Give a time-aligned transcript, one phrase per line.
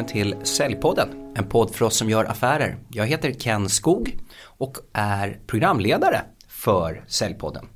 [0.00, 2.76] välkommen till Säljpodden, en podd för oss som gör affärer.
[2.88, 4.18] Jag heter Ken Skog
[4.58, 7.66] och är programledare för Säljpodden.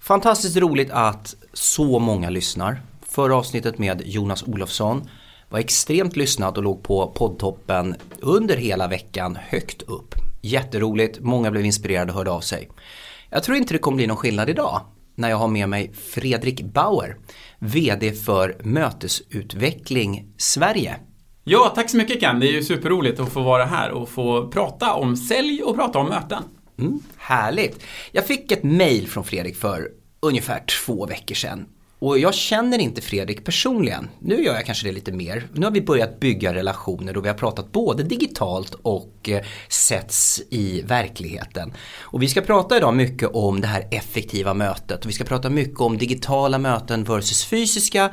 [0.00, 2.82] Fantastiskt roligt att så många lyssnar.
[3.02, 5.08] Förra avsnittet med Jonas Olofsson
[5.50, 10.14] var extremt lyssnat och låg på poddtoppen under hela veckan högt upp.
[10.42, 12.68] Jätteroligt, många blev inspirerade och hörde av sig.
[13.30, 14.80] Jag tror inte det kommer bli någon skillnad idag
[15.14, 17.16] när jag har med mig Fredrik Bauer,
[17.58, 21.00] VD för Mötesutveckling Sverige.
[21.44, 22.40] Ja, tack så mycket Ken.
[22.40, 25.98] Det är ju superroligt att få vara här och få prata om sälj och prata
[25.98, 26.42] om möten.
[26.78, 27.82] Mm, härligt.
[28.12, 29.88] Jag fick ett mail från Fredrik för
[30.20, 31.66] ungefär två veckor sedan
[32.02, 34.08] och jag känner inte Fredrik personligen.
[34.18, 35.48] Nu gör jag kanske det lite mer.
[35.54, 40.42] Nu har vi börjat bygga relationer och vi har pratat både digitalt och eh, setts
[40.50, 41.72] i verkligheten.
[42.00, 45.50] Och vi ska prata idag mycket om det här effektiva mötet och vi ska prata
[45.50, 48.10] mycket om digitala möten versus fysiska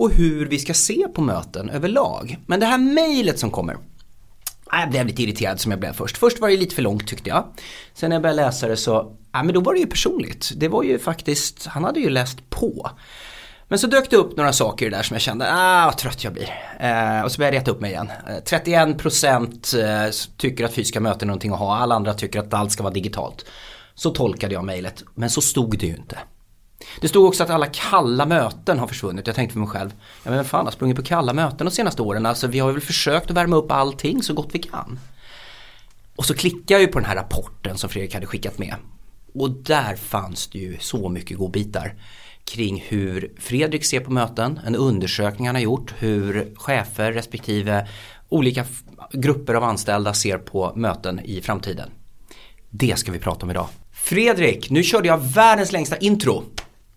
[0.00, 2.38] och hur vi ska se på möten överlag.
[2.46, 3.76] Men det här mejlet som kommer
[4.66, 6.18] ah, jag blev lite irriterad som jag blev först.
[6.18, 7.44] Först var det lite för långt tyckte jag.
[7.94, 10.52] Sen när jag började läsa det så, ja men då var det ju personligt.
[10.56, 12.90] Det var ju faktiskt, han hade ju läst på.
[13.68, 16.32] Men så dök det upp några saker där som jag kände, ah vad trött jag
[16.32, 16.50] blir.
[16.80, 18.10] Eh, och så började jag reta upp mig igen.
[18.28, 22.54] Eh, 31% eh, tycker att fysiska möten är någonting att ha, alla andra tycker att
[22.54, 23.44] allt ska vara digitalt.
[23.94, 26.18] Så tolkade jag mejlet, men så stod det ju inte.
[27.00, 29.26] Det stod också att alla kalla möten har försvunnit.
[29.26, 29.90] Jag tänkte för mig själv,
[30.24, 32.26] ja men vem fan har sprungit på kalla möten de senaste åren?
[32.26, 34.98] Alltså vi har väl försökt att värma upp allting så gott vi kan.
[36.16, 38.74] Och så klickade jag ju på den här rapporten som Fredrik hade skickat med.
[39.34, 41.94] Och där fanns det ju så mycket godbitar
[42.44, 47.88] kring hur Fredrik ser på möten, en undersökning han har gjort, hur chefer respektive
[48.28, 48.64] olika
[49.12, 51.90] grupper av anställda ser på möten i framtiden.
[52.70, 53.68] Det ska vi prata om idag.
[53.92, 56.44] Fredrik, nu körde jag världens längsta intro.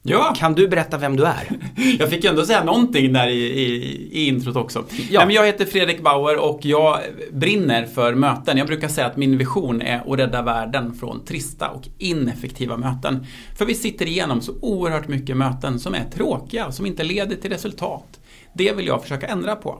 [0.05, 0.33] Ja.
[0.37, 1.49] Kan du berätta vem du är?
[1.99, 4.85] Jag fick ändå säga någonting där i, i, i introt också.
[5.09, 5.25] Ja.
[5.25, 6.99] Men jag heter Fredrik Bauer och jag
[7.31, 8.57] brinner för möten.
[8.57, 13.25] Jag brukar säga att min vision är att rädda världen från trista och ineffektiva möten.
[13.57, 17.51] För vi sitter igenom så oerhört mycket möten som är tråkiga, som inte leder till
[17.51, 18.19] resultat.
[18.53, 19.79] Det vill jag försöka ändra på.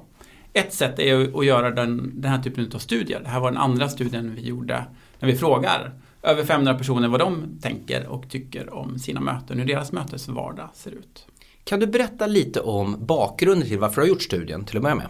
[0.53, 3.19] Ett sätt är att göra den, den här typen av studier.
[3.23, 4.83] Det här var den andra studien vi gjorde
[5.19, 5.91] när vi frågar
[6.23, 10.91] över 500 personer vad de tänker och tycker om sina möten, hur deras mötesvardag ser
[10.91, 11.27] ut.
[11.63, 14.95] Kan du berätta lite om bakgrunden till varför du har gjort studien till att börja
[14.95, 15.07] med?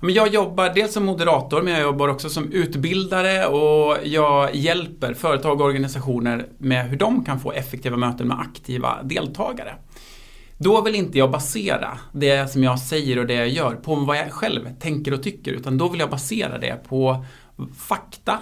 [0.00, 5.60] jag jobbar dels som moderator men jag jobbar också som utbildare och jag hjälper företag
[5.60, 9.74] och organisationer med hur de kan få effektiva möten med aktiva deltagare.
[10.58, 14.18] Då vill inte jag basera det som jag säger och det jag gör på vad
[14.18, 17.24] jag själv tänker och tycker utan då vill jag basera det på
[17.76, 18.38] fakta,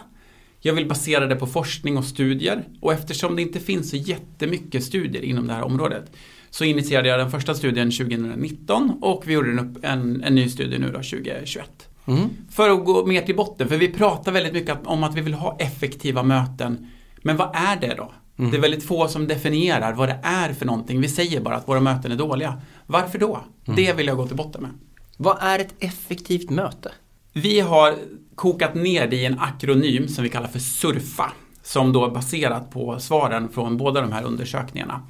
[0.67, 4.85] jag vill basera det på forskning och studier och eftersom det inte finns så jättemycket
[4.85, 6.13] studier inom det här området
[6.51, 10.79] så initierade jag den första studien 2019 och vi gjorde en, en, en ny studie
[10.79, 11.89] nu då 2021.
[12.07, 12.29] Mm.
[12.51, 15.35] För att gå mer till botten, för vi pratar väldigt mycket om att vi vill
[15.35, 16.91] ha effektiva möten.
[17.23, 18.13] Men vad är det då?
[18.39, 18.51] Mm.
[18.51, 21.01] Det är väldigt få som definierar vad det är för någonting.
[21.01, 22.61] Vi säger bara att våra möten är dåliga.
[22.87, 23.45] Varför då?
[23.67, 23.77] Mm.
[23.77, 24.71] Det vill jag gå till botten med.
[25.17, 26.93] Vad är ett effektivt möte?
[27.33, 27.95] Vi har
[28.37, 31.33] kokat ner det i en akronym som vi kallar för SURFA.
[31.63, 35.03] Som då är baserat på svaren från båda de här undersökningarna.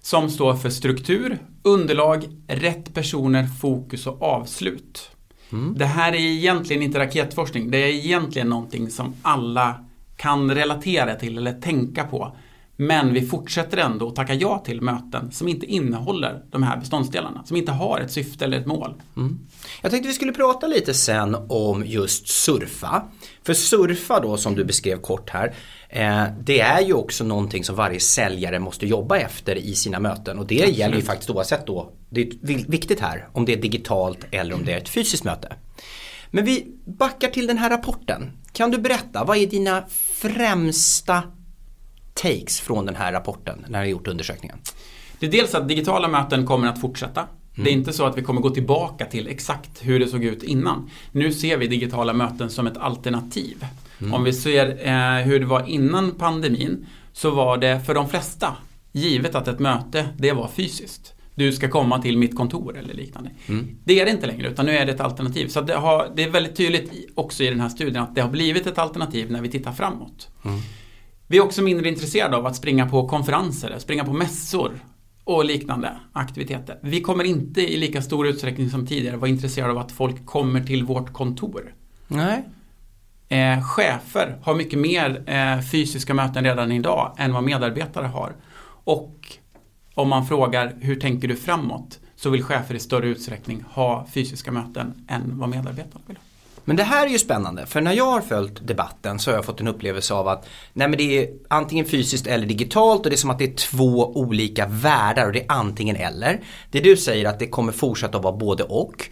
[0.00, 5.10] Som står för struktur, underlag, rätt personer, fokus och avslut.
[5.52, 5.74] Mm.
[5.78, 7.70] Det här är egentligen inte raketforskning.
[7.70, 9.84] Det är egentligen någonting som alla
[10.16, 12.36] kan relatera till eller tänka på
[12.80, 17.44] men vi fortsätter ändå att tacka ja till möten som inte innehåller de här beståndsdelarna.
[17.44, 18.94] Som inte har ett syfte eller ett mål.
[19.16, 19.38] Mm.
[19.82, 23.02] Jag tänkte vi skulle prata lite sen om just surfa.
[23.42, 25.54] För surfa då som du beskrev kort här.
[25.88, 30.38] Eh, det är ju också någonting som varje säljare måste jobba efter i sina möten.
[30.38, 30.78] Och det Absolut.
[30.78, 31.92] gäller ju faktiskt oavsett då.
[32.10, 35.52] Det är viktigt här om det är digitalt eller om det är ett fysiskt möte.
[36.30, 38.30] Men vi backar till den här rapporten.
[38.52, 41.22] Kan du berätta, vad är dina främsta
[42.22, 44.58] takes från den här rapporten när ni har gjort undersökningen?
[45.18, 47.20] Det är dels att digitala möten kommer att fortsätta.
[47.20, 47.64] Mm.
[47.64, 47.80] Det är mm.
[47.80, 50.90] inte så att vi kommer gå tillbaka till exakt hur det såg ut innan.
[51.12, 53.66] Nu ser vi digitala möten som ett alternativ.
[54.00, 54.14] Mm.
[54.14, 58.56] Om vi ser eh, hur det var innan pandemin så var det för de flesta
[58.92, 61.14] givet att ett möte, det var fysiskt.
[61.34, 63.30] Du ska komma till mitt kontor eller liknande.
[63.46, 63.76] Mm.
[63.84, 65.48] Det är det inte längre utan nu är det ett alternativ.
[65.48, 68.30] Så det, har, det är väldigt tydligt också i den här studien att det har
[68.30, 70.28] blivit ett alternativ när vi tittar framåt.
[71.30, 74.80] Vi är också mindre intresserade av att springa på konferenser, springa på mässor
[75.24, 76.78] och liknande aktiviteter.
[76.82, 80.60] Vi kommer inte i lika stor utsträckning som tidigare vara intresserade av att folk kommer
[80.60, 81.74] till vårt kontor.
[82.08, 82.44] Nej.
[83.28, 88.32] Eh, chefer har mycket mer eh, fysiska möten redan idag än vad medarbetare har.
[88.84, 89.36] Och
[89.94, 94.52] om man frågar hur tänker du framåt så vill chefer i större utsträckning ha fysiska
[94.52, 96.29] möten än vad medarbetarna vill ha.
[96.64, 99.44] Men det här är ju spännande för när jag har följt debatten så har jag
[99.44, 103.14] fått en upplevelse av att nej men det är antingen fysiskt eller digitalt och det
[103.14, 106.40] är som att det är två olika världar och det är antingen eller.
[106.70, 109.10] Det du säger att det kommer fortsätta att vara både och.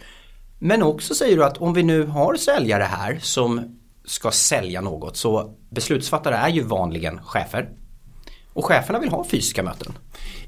[0.59, 5.17] Men också säger du att om vi nu har säljare här som ska sälja något
[5.17, 7.69] så beslutsfattare är ju vanligen chefer.
[8.53, 9.97] Och cheferna vill ha fysiska möten.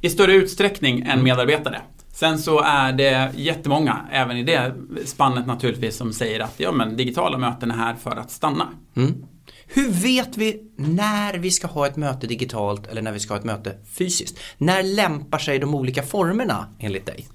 [0.01, 1.81] I större utsträckning än medarbetare.
[2.21, 4.73] Sen så är det jättemånga, även i det
[5.05, 8.67] spannet naturligtvis, som säger att ja, men digitala möten är här för att stanna.
[8.95, 9.13] Mm.
[9.67, 13.39] Hur vet vi när vi ska ha ett möte digitalt eller när vi ska ha
[13.39, 14.39] ett möte fysiskt?
[14.57, 17.27] När lämpar sig de olika formerna enligt dig?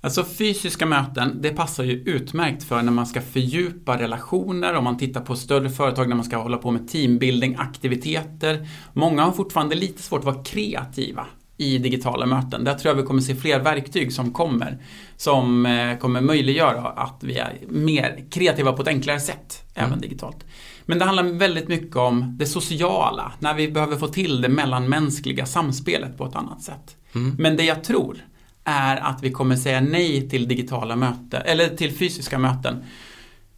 [0.00, 4.98] Alltså fysiska möten, det passar ju utmärkt för när man ska fördjupa relationer, om man
[4.98, 8.68] tittar på större företag när man ska hålla på med teambuilding, aktiviteter.
[8.92, 11.26] Många har fortfarande lite svårt att vara kreativa
[11.58, 12.64] i digitala möten.
[12.64, 14.78] Där tror jag vi kommer se fler verktyg som kommer.
[15.16, 19.88] Som eh, kommer möjliggöra att vi är mer kreativa på ett enklare sätt, mm.
[19.88, 20.44] även digitalt.
[20.86, 25.46] Men det handlar väldigt mycket om det sociala, när vi behöver få till det mellanmänskliga
[25.46, 26.96] samspelet på ett annat sätt.
[27.14, 27.36] Mm.
[27.38, 28.16] Men det jag tror
[28.64, 32.84] är att vi kommer säga nej till digitala möten, eller till fysiska möten.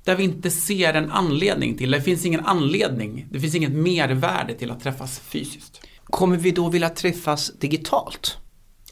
[0.05, 4.55] Där vi inte ser en anledning till, det finns ingen anledning, det finns inget mervärde
[4.55, 5.87] till att träffas fysiskt.
[6.11, 8.39] Kommer vi då vilja träffas digitalt?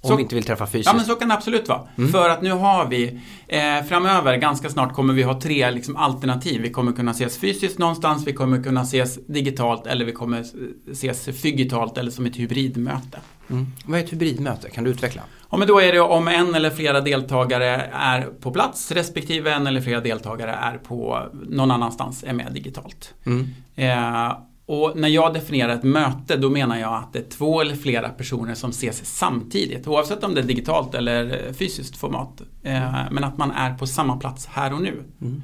[0.00, 0.86] Om så, vi inte vill träffa fysiskt?
[0.86, 1.88] Ja men så kan det absolut vara.
[1.98, 2.12] Mm.
[2.12, 6.62] För att nu har vi eh, framöver, ganska snart kommer vi ha tre liksom, alternativ.
[6.62, 10.44] Vi kommer kunna ses fysiskt någonstans, vi kommer kunna ses digitalt eller vi kommer
[10.90, 13.18] ses fygitalt eller som ett hybridmöte.
[13.50, 13.66] Mm.
[13.84, 14.70] Vad är ett hybridmöte?
[14.70, 15.22] Kan du utveckla?
[15.50, 19.66] Ja, men då är det om en eller flera deltagare är på plats respektive en
[19.66, 23.14] eller flera deltagare är på någon annanstans, är med digitalt.
[23.26, 23.48] Mm.
[23.76, 24.32] Eh,
[24.68, 28.08] och när jag definierar ett möte då menar jag att det är två eller flera
[28.08, 32.40] personer som ses samtidigt oavsett om det är digitalt eller fysiskt format.
[32.62, 35.04] Eh, men att man är på samma plats här och nu.
[35.20, 35.42] Mm.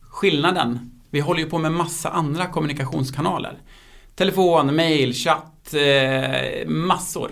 [0.00, 3.58] Skillnaden, vi håller ju på med massa andra kommunikationskanaler.
[4.14, 7.30] Telefon, mail, chatt, eh, massor.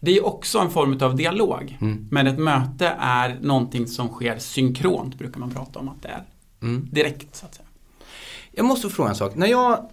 [0.00, 1.78] Det är också en form av dialog.
[1.80, 2.08] Mm.
[2.10, 6.22] Men ett möte är någonting som sker synkront brukar man prata om att det är.
[6.62, 6.88] Mm.
[6.92, 7.68] Direkt så att säga.
[8.52, 9.34] Jag måste fråga en sak.
[9.34, 9.90] När jag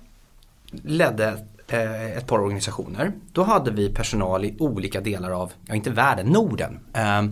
[0.72, 3.12] ledde eh, ett par organisationer.
[3.31, 6.80] Då hade vi personal i olika delar av, ja inte världen, Norden.
[6.94, 7.24] Eh,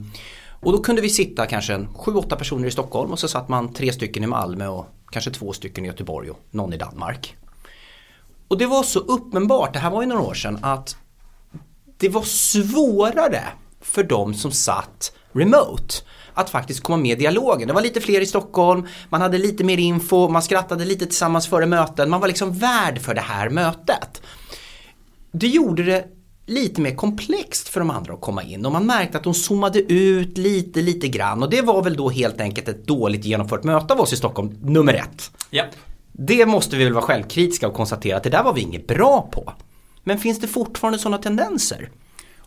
[0.66, 3.74] och då kunde vi sitta kanske en 7-8 personer i Stockholm och så satt man
[3.74, 7.36] tre stycken i Malmö och kanske två stycken i Göteborg och någon i Danmark.
[8.48, 10.98] Och det var så uppenbart, det här var ju några år sedan, att
[11.98, 13.44] det var svårare
[13.82, 15.94] för de som satt remote
[16.36, 17.68] att faktiskt komma med i dialogen.
[17.68, 21.48] Det var lite fler i Stockholm, man hade lite mer info, man skrattade lite tillsammans
[21.48, 24.22] före möten, man var liksom värd för det här mötet.
[25.32, 26.06] Det gjorde det
[26.46, 29.94] lite mer komplext för de andra att komma in och man märkte att de zoomade
[29.94, 33.94] ut lite, lite grann och det var väl då helt enkelt ett dåligt genomfört möte
[33.94, 35.32] av oss i Stockholm, nummer ett.
[35.52, 35.66] Yep.
[36.12, 39.30] Det måste vi väl vara självkritiska och konstatera att det där var vi inget bra
[39.32, 39.54] på.
[40.04, 41.90] Men finns det fortfarande sådana tendenser?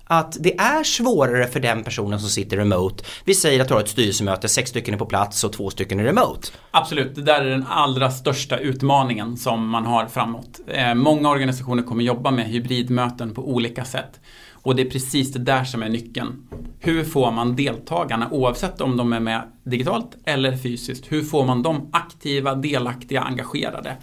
[0.09, 3.05] Att det är svårare för den personen som sitter remote.
[3.25, 6.01] Vi säger att du har ett styrelsemöte, sex stycken är på plats och två stycken
[6.01, 6.49] är remote.
[6.71, 10.61] Absolut, det där är den allra största utmaningen som man har framåt.
[10.67, 14.21] Eh, många organisationer kommer jobba med hybridmöten på olika sätt.
[14.63, 16.49] Och det är precis det där som är nyckeln.
[16.79, 21.63] Hur får man deltagarna, oavsett om de är med digitalt eller fysiskt, hur får man
[21.63, 23.97] dem aktiva, delaktiga, engagerade?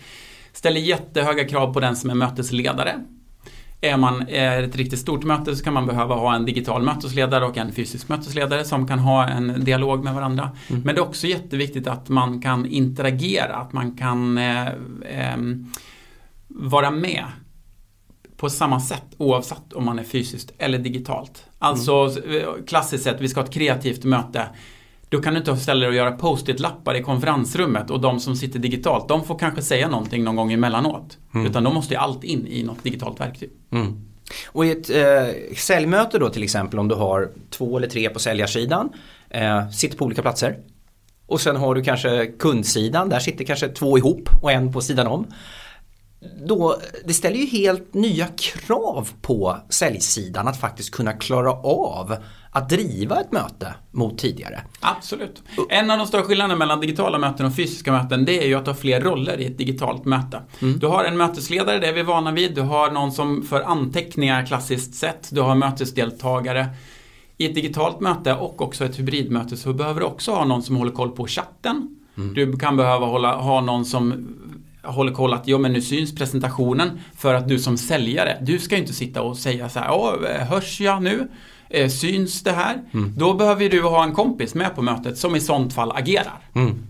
[0.54, 2.96] Ställer jättehöga krav på den som är mötesledare.
[3.82, 7.46] Är man är ett riktigt stort möte så kan man behöva ha en digital mötesledare
[7.46, 10.52] och en fysisk mötesledare som kan ha en dialog med varandra.
[10.70, 10.82] Mm.
[10.82, 14.68] Men det är också jätteviktigt att man kan interagera, att man kan eh,
[15.06, 15.38] eh,
[16.48, 17.26] vara med
[18.38, 21.46] på samma sätt oavsett om man är fysiskt eller digitalt.
[21.60, 21.94] Alltså
[22.26, 22.66] mm.
[22.68, 24.46] klassiskt sett, vi ska ha ett kreativt möte.
[25.16, 28.60] Då kan du inte ställa dig och göra post-it-lappar i konferensrummet och de som sitter
[28.60, 31.18] digitalt, de får kanske säga någonting någon gång emellanåt.
[31.34, 31.48] Mm.
[31.48, 33.50] Utan de måste ju allt in i något digitalt verktyg.
[33.72, 34.02] Mm.
[34.48, 38.20] Och i ett eh, säljmöte då till exempel om du har två eller tre på
[38.20, 38.90] säljarsidan,
[39.30, 40.58] eh, sitter på olika platser.
[41.28, 45.08] Och sen har du kanske kundsidan, där sitter kanske två ihop och en på sidan
[45.08, 45.28] om
[46.48, 52.16] då, det ställer ju helt nya krav på säljsidan att faktiskt kunna klara av
[52.52, 54.62] att driva ett möte mot tidigare.
[54.80, 55.44] Absolut.
[55.70, 58.66] En av de stora skillnaderna mellan digitala möten och fysiska möten det är ju att
[58.66, 60.42] du har fler roller i ett digitalt möte.
[60.62, 60.80] Mm.
[60.80, 62.56] Du har en mötesledare, det är vi vana vid.
[62.56, 65.30] Du har någon som för anteckningar klassiskt sett.
[65.32, 66.68] Du har mötesdeltagare.
[67.38, 70.76] I ett digitalt möte och också ett hybridmöte så behöver du också ha någon som
[70.76, 71.98] håller koll på chatten.
[72.18, 72.34] Mm.
[72.34, 74.28] Du kan behöva hålla, ha någon som
[74.86, 78.76] håller koll att ja men nu syns presentationen för att du som säljare, du ska
[78.76, 80.18] ju inte sitta och säga så här, ja
[80.50, 81.28] hörs jag nu?
[81.70, 82.82] Eh, syns det här?
[82.94, 83.14] Mm.
[83.18, 86.40] Då behöver du ha en kompis med på mötet som i sånt fall agerar.
[86.54, 86.84] Mm.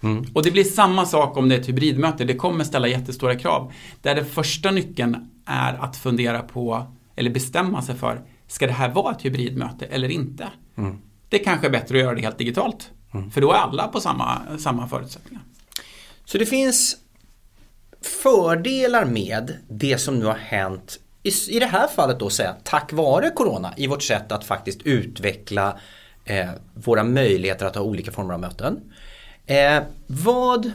[0.00, 0.26] Mm.
[0.34, 2.24] Och det blir samma sak om det är ett hybridmöte.
[2.24, 3.72] Det kommer ställa jättestora krav.
[4.02, 5.16] Där den första nyckeln
[5.46, 10.08] är att fundera på, eller bestämma sig för, ska det här vara ett hybridmöte eller
[10.08, 10.48] inte?
[10.76, 10.98] Mm.
[11.28, 12.90] Det kanske är bättre att göra det helt digitalt.
[13.14, 13.30] Mm.
[13.30, 15.42] För då är alla på samma, samma förutsättningar.
[16.24, 16.96] Så det finns
[18.04, 22.92] fördelar med det som nu har hänt i, i det här fallet då säga tack
[22.92, 25.78] vare Corona i vårt sätt att faktiskt utveckla
[26.24, 28.80] eh, våra möjligheter att ha olika former av möten.
[29.46, 30.72] Eh, vad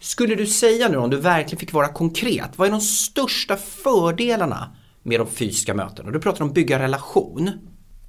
[0.00, 2.50] skulle du säga nu om du verkligen fick vara konkret?
[2.56, 6.10] Vad är de största fördelarna med de fysiska mötena?
[6.10, 7.50] Du pratar om bygga relation.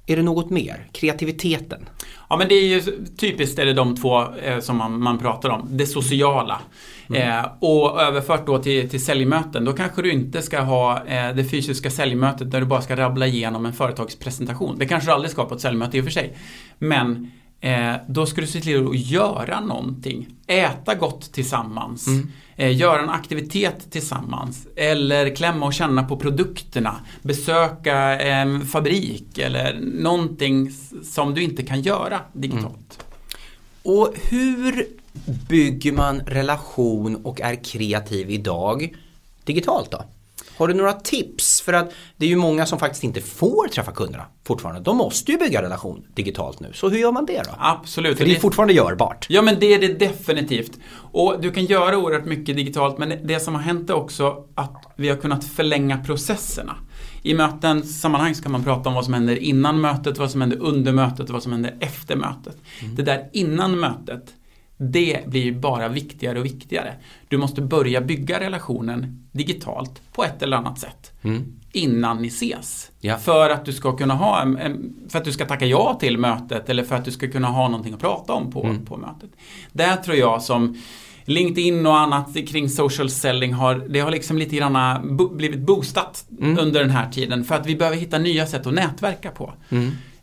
[0.06, 0.86] Är det något mer?
[0.92, 1.88] Kreativiteten?
[2.30, 5.48] Ja men det är ju typiskt är det de två eh, som man, man, pratar
[5.48, 5.68] om.
[5.70, 6.60] Det sociala.
[7.08, 7.38] Mm.
[7.38, 11.44] Eh, och överfört då till, till säljmöten, då kanske du inte ska ha eh, det
[11.44, 14.78] fysiska säljmötet där du bara ska rabbla igenom en företagspresentation.
[14.78, 16.36] Det kanske du aldrig ska på ett säljmöte i och för sig.
[16.78, 17.30] Men
[17.62, 20.28] Eh, då ska du se till att göra någonting.
[20.46, 22.06] Äta gott tillsammans.
[22.06, 22.32] Mm.
[22.56, 24.66] Eh, göra en aktivitet tillsammans.
[24.76, 26.94] Eller klämma och känna på produkterna.
[27.22, 30.70] Besöka en fabrik eller någonting
[31.02, 33.04] som du inte kan göra digitalt.
[33.84, 33.98] Mm.
[33.98, 34.86] Och hur
[35.48, 38.94] bygger man relation och är kreativ idag
[39.44, 40.04] digitalt då?
[40.56, 41.60] Har du några tips?
[41.60, 44.80] För att det är ju många som faktiskt inte får träffa kunderna fortfarande.
[44.80, 46.70] De måste ju bygga relation digitalt nu.
[46.72, 47.50] Så hur gör man det då?
[47.58, 48.18] Absolut.
[48.18, 49.26] För det är fortfarande görbart.
[49.28, 50.78] Ja men det är det definitivt.
[51.12, 54.92] Och du kan göra oerhört mycket digitalt men det som har hänt är också att
[54.96, 56.76] vi har kunnat förlänga processerna.
[57.22, 60.58] I mötens sammanhang ska man prata om vad som händer innan mötet, vad som händer
[60.60, 62.56] under mötet och vad som händer efter mötet.
[62.82, 62.94] Mm.
[62.94, 64.34] Det där innan mötet
[64.90, 66.94] det blir bara viktigare och viktigare.
[67.28, 71.12] Du måste börja bygga relationen digitalt på ett eller annat sätt.
[71.22, 71.44] Mm.
[71.72, 72.90] Innan ni ses.
[73.00, 73.18] Ja.
[73.18, 76.68] För att du ska kunna ha en, för att du ska tacka ja till mötet
[76.68, 78.84] eller för att du ska kunna ha någonting att prata om på, mm.
[78.84, 79.30] på mötet.
[79.72, 80.76] Där tror jag som
[81.24, 86.58] LinkedIn och annat kring social selling har, det har liksom lite grann blivit boostat mm.
[86.58, 89.52] under den här tiden för att vi behöver hitta nya sätt att nätverka på.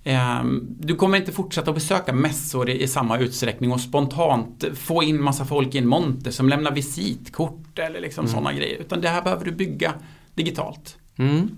[0.03, 5.23] Ehm, du kommer inte fortsätta att besöka mässor i, samma utsträckning och spontant få in
[5.23, 8.33] massa folk i en monter som lämnar visitkort eller liksom mm.
[8.33, 8.77] sådana grejer.
[8.77, 9.93] Utan det här behöver du bygga
[10.35, 10.97] digitalt.
[11.17, 11.49] Mm.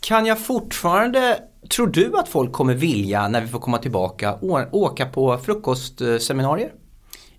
[0.00, 4.38] Kan jag fortfarande, tror du att folk kommer vilja när vi får komma tillbaka
[4.72, 6.72] åka på frukostseminarier?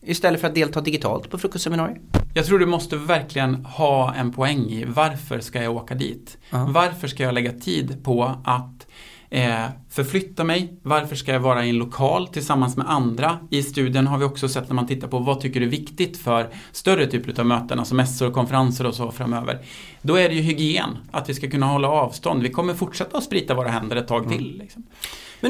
[0.02, 1.98] Istället för att delta digitalt på frukostseminarier?
[2.34, 6.38] Jag tror du måste verkligen ha en poäng i varför ska jag åka dit?
[6.54, 6.74] Uh -huh.
[6.74, 8.88] Varför ska jag lägga tid på att
[9.36, 10.74] eh, förflytta mig.
[10.82, 13.40] Varför ska jag vara i en lokal tillsammans med andra?
[13.50, 16.18] I studien har vi också sett när man tittar på vad tycker du är viktigt
[16.18, 19.60] för större typer av möten, alltså mässor, konferenser och så framöver.
[20.02, 22.44] Då är det ju hygien, att vi ska kunna hålla avstånd.
[22.44, 24.38] Vi kommer fortsätta att sprita våra händer ett tag mm.
[24.38, 24.58] till.
[24.58, 24.84] Liksom.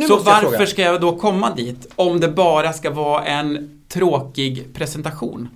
[0.08, 0.66] så varför fråga.
[0.66, 5.50] ska jag då komma dit om det bara ska vara en tråkig presentation?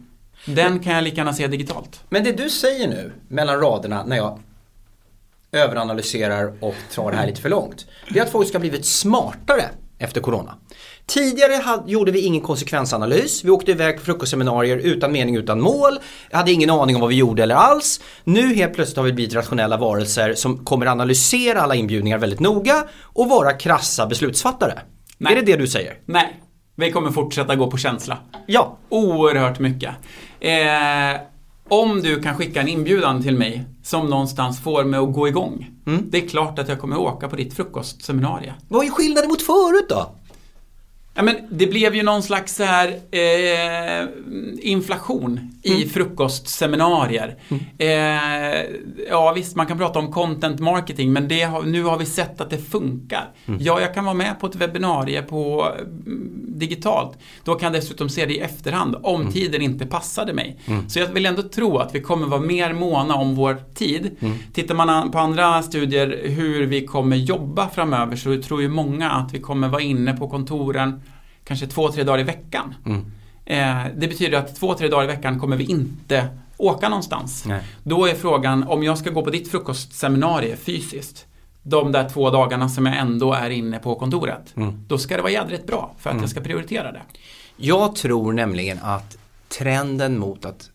[0.46, 2.04] Den kan jag lika gärna se digitalt.
[2.10, 4.40] Men det du säger nu mellan raderna när jag
[5.52, 7.86] överanalyserar och drar det här lite för långt.
[8.10, 9.64] Det är att folk ska ha blivit smartare
[10.00, 10.56] efter Corona.
[11.06, 13.44] Tidigare hade, gjorde vi ingen konsekvensanalys.
[13.44, 16.00] Vi åkte iväg på frukostseminarier utan mening, utan mål.
[16.30, 18.02] Jag hade ingen aning om vad vi gjorde eller alls.
[18.24, 22.84] Nu helt plötsligt har vi blivit rationella varelser som kommer analysera alla inbjudningar väldigt noga
[23.04, 24.80] och vara krassa beslutsfattare.
[25.18, 25.34] Nej.
[25.34, 25.98] Är det det du säger?
[26.06, 26.42] Nej,
[26.76, 28.18] vi kommer fortsätta gå på känsla.
[28.46, 28.78] Ja.
[28.90, 29.92] Oerhört mycket.
[30.40, 31.22] Eh,
[31.70, 35.70] om du kan skicka en inbjudan till mig som någonstans får mig att gå igång.
[35.88, 36.06] Mm.
[36.10, 38.54] Det är klart att jag kommer åka på ditt frukostseminarium.
[38.68, 40.16] Vad är skillnaden mot förut då?
[41.20, 44.08] Ja, men det blev ju någon slags så här, eh,
[44.60, 45.90] inflation i mm.
[45.90, 47.36] frukostseminarier.
[47.50, 47.64] Mm.
[47.78, 48.64] Eh,
[49.10, 52.50] ja visst, man kan prata om content marketing men har, nu har vi sett att
[52.50, 53.32] det funkar.
[53.46, 53.60] Mm.
[53.64, 55.68] Ja, jag kan vara med på ett webbinarie på
[56.60, 57.18] digitalt.
[57.44, 59.34] Då kan jag dessutom se det i efterhand om mm.
[59.34, 60.60] tiden inte passade mig.
[60.66, 60.90] Mm.
[60.90, 64.18] Så jag vill ändå tro att vi kommer vara mer måna om vår tid.
[64.20, 64.38] Mm.
[64.54, 69.34] Tittar man på andra studier hur vi kommer jobba framöver så tror ju många att
[69.34, 71.02] vi kommer vara inne på kontoren
[71.44, 72.76] kanske två, tre dagar i veckan.
[72.86, 73.06] Mm.
[73.46, 77.46] Eh, det betyder att två, tre dagar i veckan kommer vi inte åka någonstans.
[77.46, 77.62] Nej.
[77.84, 81.26] Då är frågan, om jag ska gå på ditt frukostseminarium fysiskt,
[81.70, 84.86] de där två dagarna som jag ändå är inne på kontoret, mm.
[84.88, 86.24] då ska det vara jädrigt bra för att mm.
[86.24, 87.02] jag ska prioritera det.
[87.58, 89.18] Jag tror nämligen att
[89.58, 90.70] trenden mot att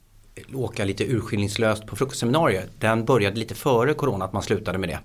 [0.55, 4.99] åka lite urskillningslöst på frukostseminarier, den började lite före corona, att man slutade med det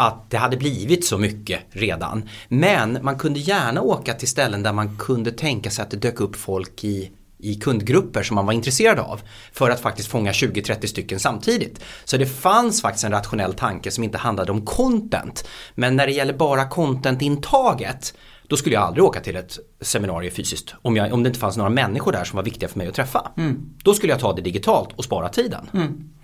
[0.00, 2.28] att det hade blivit så mycket redan.
[2.48, 6.20] Men man kunde gärna åka till ställen där man kunde tänka sig att det dök
[6.20, 7.10] upp folk i
[7.42, 9.20] i kundgrupper som man var intresserad av
[9.52, 11.80] för att faktiskt fånga 20-30 stycken samtidigt.
[12.04, 15.48] Så det fanns faktiskt en rationell tanke som inte handlade om content.
[15.74, 18.14] Men när det gäller bara contentintaget
[18.50, 20.74] då skulle jag aldrig åka till ett seminarium fysiskt.
[20.82, 22.94] Om, jag, om det inte fanns några människor där som var viktiga för mig att
[22.94, 23.32] träffa.
[23.36, 23.70] Mm.
[23.84, 25.68] Då skulle jag ta det digitalt och spara tiden.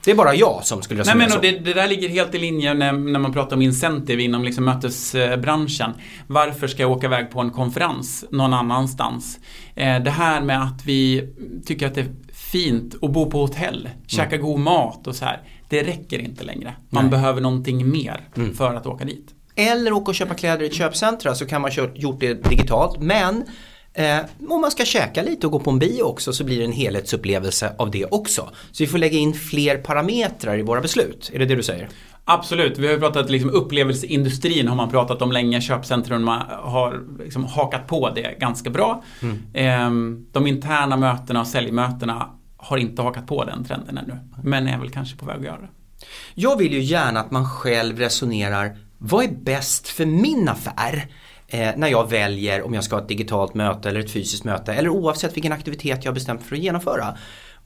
[0.07, 1.41] Det är bara jag som skulle Nej, resonera men, så.
[1.41, 4.65] det, det där ligger helt i linje när, när man pratar om incentive inom liksom
[4.65, 5.91] mötesbranschen.
[6.27, 9.39] Varför ska jag åka iväg på en konferens någon annanstans?
[9.75, 11.29] Eh, det här med att vi
[11.65, 12.09] tycker att det är
[12.53, 15.43] fint att bo på hotell, käka god mat och så här.
[15.69, 16.75] Det räcker inte längre.
[16.91, 17.11] Man Nej.
[17.11, 18.21] behöver någonting mer
[18.57, 19.29] för att åka dit.
[19.55, 23.01] Eller åka och köpa kläder i ett köpcentra så kan man kört, gjort det digitalt.
[23.01, 23.45] Men
[23.97, 26.65] eh, om man ska käka lite och gå på en bio också så blir det
[26.65, 28.51] en helhetsupplevelse av det också.
[28.73, 31.31] Så vi får lägga in fler parametrar i våra beslut.
[31.35, 31.89] Är det det du säger?
[32.25, 35.61] Absolut, vi har ju pratat liksom upplevelseindustrin har man pratat om länge.
[35.61, 39.03] Köpcentrum har liksom hakat på det ganska bra.
[39.55, 44.19] Ehm, De interna mötena och säljmötena har inte hakat på den trenden ännu.
[44.43, 45.69] Men är väl kanske på väg att göra det.
[46.35, 51.07] Jag vill ju gärna att man själv resonerar vad är bäst för min affär?
[51.49, 54.73] Eh, när jag väljer om jag ska ha ett digitalt möte eller ett fysiskt möte
[54.73, 57.17] eller oavsett vilken aktivitet jag har bestämt för att genomföra.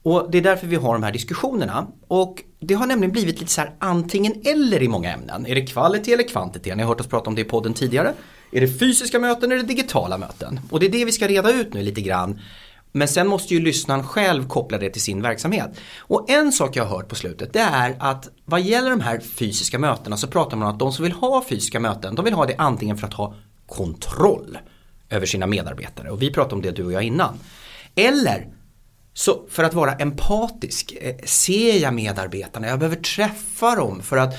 [0.03, 1.87] Och det är därför vi har de här diskussionerna.
[2.07, 5.45] Och det har nämligen blivit lite så här antingen eller i många ämnen.
[5.45, 6.77] Är det kvalitet eller kvantitet?
[6.77, 8.13] Ni har hört oss prata om det i podden tidigare.
[8.51, 10.59] Är det fysiska möten eller digitala möten?
[10.69, 12.39] Och det är det vi ska reda ut nu lite grann.
[12.91, 15.79] Men sen måste ju lyssnaren själv koppla det till sin verksamhet.
[15.99, 19.19] Och en sak jag har hört på slutet det är att vad gäller de här
[19.19, 22.33] fysiska mötena så pratar man om att de som vill ha fysiska möten de vill
[22.33, 23.35] ha det antingen för att ha
[23.71, 24.57] kontroll
[25.09, 27.39] över sina medarbetare och vi pratade om det du och jag innan.
[27.95, 28.47] Eller
[29.13, 34.33] så för att vara empatisk, eh, ser jag medarbetarna, jag behöver träffa dem för att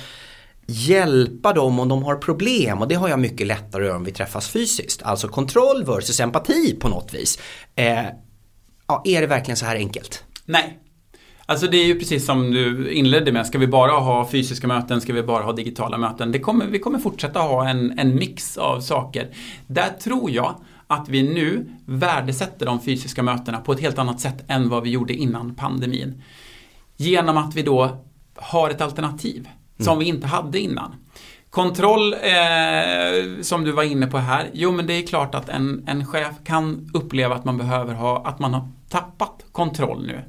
[0.66, 4.04] hjälpa dem om de har problem och det har jag mycket lättare att göra om
[4.04, 5.02] vi träffas fysiskt.
[5.02, 7.38] Alltså kontroll versus empati på något vis.
[7.74, 8.04] Eh,
[8.86, 10.24] ja, är det verkligen så här enkelt?
[10.44, 10.78] Nej.
[11.52, 13.46] Alltså det är ju precis som du inledde med.
[13.46, 15.00] Ska vi bara ha fysiska möten?
[15.00, 16.32] Ska vi bara ha digitala möten?
[16.32, 19.28] Det kommer, vi kommer fortsätta ha en, en mix av saker.
[19.66, 20.54] Där tror jag
[20.86, 24.90] att vi nu värdesätter de fysiska mötena på ett helt annat sätt än vad vi
[24.90, 26.22] gjorde innan pandemin.
[26.96, 27.96] Genom att vi då
[28.34, 30.94] har ett alternativ som vi inte hade innan.
[31.50, 34.50] Kontroll, eh, som du var inne på här.
[34.52, 38.24] Jo, men det är klart att en, en chef kan uppleva att man behöver ha,
[38.24, 40.24] att man har tappat kontroll nu.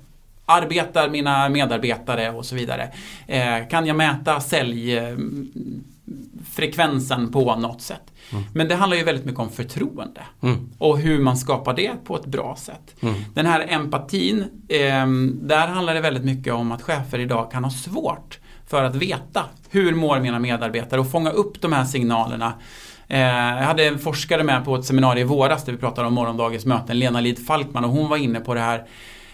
[0.45, 2.89] Arbetar mina medarbetare och så vidare.
[3.27, 8.01] Eh, kan jag mäta säljfrekvensen på något sätt?
[8.53, 10.21] Men det handlar ju väldigt mycket om förtroende.
[10.41, 10.69] Mm.
[10.77, 12.95] Och hur man skapar det på ett bra sätt.
[13.33, 15.07] Den här empatin, eh,
[15.41, 19.43] där handlar det väldigt mycket om att chefer idag kan ha svårt för att veta
[19.69, 22.53] hur mår mina medarbetare och fånga upp de här signalerna.
[23.07, 26.13] Eh, jag hade en forskare med på ett seminarium i våras där vi pratade om
[26.13, 28.83] morgondagens möten, Lena Lid Falkman och hon var inne på det här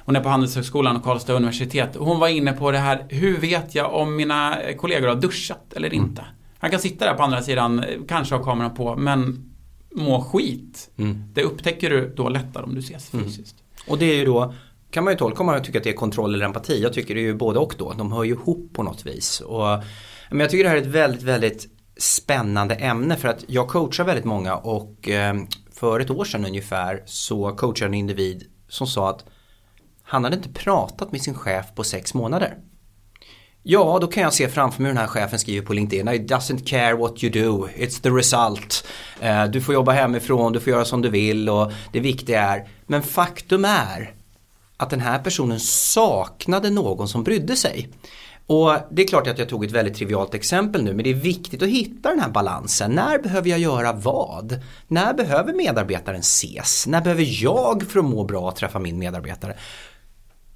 [0.09, 1.89] hon är på Handelshögskolan och Karlstad universitet.
[1.95, 5.93] Hon var inne på det här, hur vet jag om mina kollegor har duschat eller
[5.93, 6.25] inte?
[6.59, 9.51] Han kan sitta där på andra sidan, kanske ha kameran på, men
[9.95, 10.89] må skit.
[10.97, 11.23] Mm.
[11.33, 13.55] Det upptäcker du då lättare om du ses fysiskt.
[13.87, 14.53] Och det är ju då
[14.91, 16.81] kan man ju tolka om man tycker att det är kontroll eller empati.
[16.81, 17.93] Jag tycker det är ju både och då.
[17.97, 19.41] De hör ju ihop på något vis.
[19.41, 19.83] Och,
[20.29, 21.67] men jag tycker det här är ett väldigt, väldigt
[21.97, 25.35] spännande ämne för att jag coachar väldigt många och eh,
[25.71, 29.25] för ett år sedan ungefär så coachade jag en individ som sa att
[30.09, 32.57] han hade inte pratat med sin chef på sex månader.
[33.63, 36.07] Ja, då kan jag se framför mig hur den här chefen skriver på LinkedIn.
[36.07, 38.87] I doesn't care what you do, it's the result.
[39.19, 42.67] Eh, du får jobba hemifrån, du får göra som du vill och det viktiga är.
[42.87, 44.13] Men faktum är
[44.77, 47.89] att den här personen saknade någon som brydde sig.
[48.49, 51.13] Och det är klart att jag tog ett väldigt trivialt exempel nu men det är
[51.13, 52.91] viktigt att hitta den här balansen.
[52.91, 54.59] När behöver jag göra vad?
[54.87, 56.87] När behöver medarbetaren ses?
[56.87, 59.55] När behöver jag för att må bra träffa min medarbetare?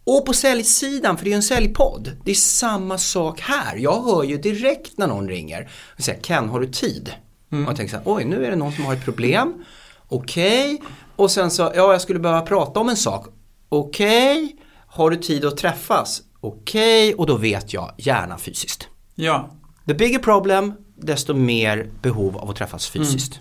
[0.06, 3.76] Och på säljsidan, för det är ju en säljpodd, det är samma sak här.
[3.76, 7.14] Jag hör ju direkt när någon ringer och säger Ken, har du tid?
[7.50, 9.66] Och jag tänker så här, oj nu är det någon som har ett problem.
[10.08, 10.82] Okej,
[11.16, 13.28] och sen så, ja jag skulle behöva prata om en sak.
[13.70, 14.56] Okej,
[14.88, 16.22] har du tid att träffas?
[16.40, 18.88] Okej, och då vet jag, gärna fysiskt.
[19.16, 19.50] Ja,
[19.88, 23.40] The bigger problem, desto mer behov av att träffas fysiskt.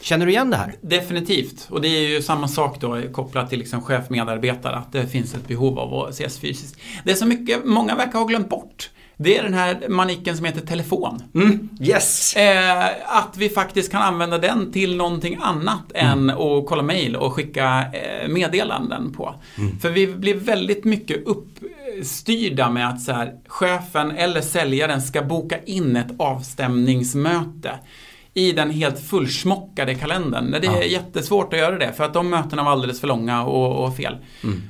[0.00, 0.74] Känner du igen det här?
[0.80, 1.66] definitivt.
[1.70, 5.48] Och det är ju samma sak då kopplat till liksom chef-medarbetare, att det finns ett
[5.48, 6.76] behov av att ses fysiskt.
[7.04, 8.90] Det är så mycket många verkar ha glömt bort.
[9.20, 11.22] Det är den här manicken som heter telefon.
[11.34, 12.36] Mm, yes!
[12.36, 17.32] Eh, att vi faktiskt kan använda den till någonting annat än att kolla mail och
[17.32, 19.34] skicka eh, meddelanden på.
[19.80, 25.58] För vi blir väldigt mycket uppstyrda med att så här, chefen eller säljaren ska boka
[25.64, 27.78] in ett avstämningsmöte
[28.38, 30.50] i den helt fullsmockade kalendern.
[30.50, 33.84] Det är jättesvårt att göra det för att de mötena var alldeles för långa och,
[33.84, 34.16] och fel.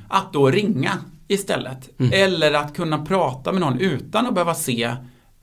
[0.07, 0.91] Att då ringa
[1.27, 1.89] istället.
[2.13, 4.91] Eller att kunna prata med någon utan att behöva se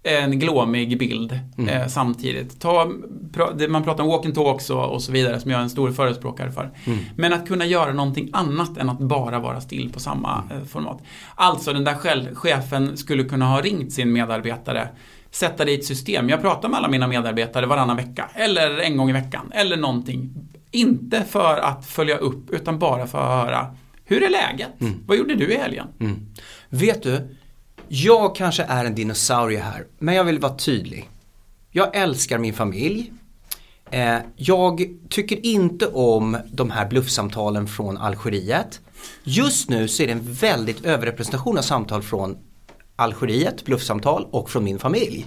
[0.02, 1.68] en glåmig bild Mm.
[1.82, 2.60] eh, samtidigt.
[2.60, 2.90] Ta,
[3.32, 5.70] pra, man pratar om walk and talks och, och så vidare som jag är en
[5.70, 6.70] stor förespråkare för.
[6.84, 6.98] Mm.
[7.16, 10.62] Men att kunna göra någonting annat än att bara vara still på samma Mm.
[10.62, 11.02] eh, format.
[11.34, 14.88] Alltså den där själv, chefen skulle kunna ha ringt sin medarbetare
[15.36, 16.28] sätta det i ett system.
[16.28, 20.34] Jag pratar med alla mina medarbetare varannan vecka eller en gång i veckan eller någonting.
[20.70, 24.70] Inte för att följa upp utan bara för att höra hur är läget?
[25.06, 25.86] Vad gjorde du i helgen?
[26.00, 26.26] Mm.
[26.68, 27.36] Vet du,
[27.88, 31.08] jag kanske är en dinosaurie här, men jag vill vara tydlig.
[31.70, 33.12] Jag älskar min familj.
[33.90, 38.80] Eh, jag tycker inte om de här bluffsamtalen från Algeriet.
[39.24, 42.36] Just nu så är det en väldigt överrepresentation av samtal från
[42.96, 45.26] Algeriet, bluffsamtal och från min familj.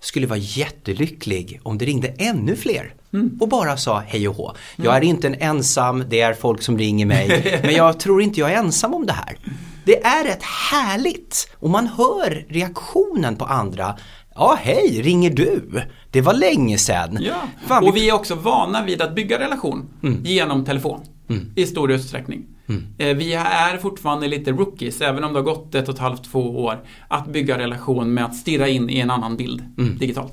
[0.00, 2.94] Skulle vara jättelycklig om det ringde ännu fler
[3.40, 4.54] och bara sa hej och hå.
[4.76, 7.58] Jag är inte en ensam, det är folk som ringer mig.
[7.62, 9.38] men jag tror inte jag är ensam om det här.
[9.84, 13.96] Det är rätt härligt och man hör reaktionen på andra.
[14.34, 15.82] Ja, hej, ringer du?
[16.10, 17.18] Det var länge sedan.
[17.20, 17.34] Ja.
[17.66, 19.88] Fan, och vi är också vana vid att bygga relation
[20.24, 21.00] genom telefon
[21.56, 22.46] i stor utsträckning.
[22.98, 26.24] Eh, Vi är fortfarande lite rookies, även om det har gått ett och ett halvt,
[26.32, 29.62] två år, att bygga relation med att stirra in i en annan bild
[29.98, 30.32] digitalt.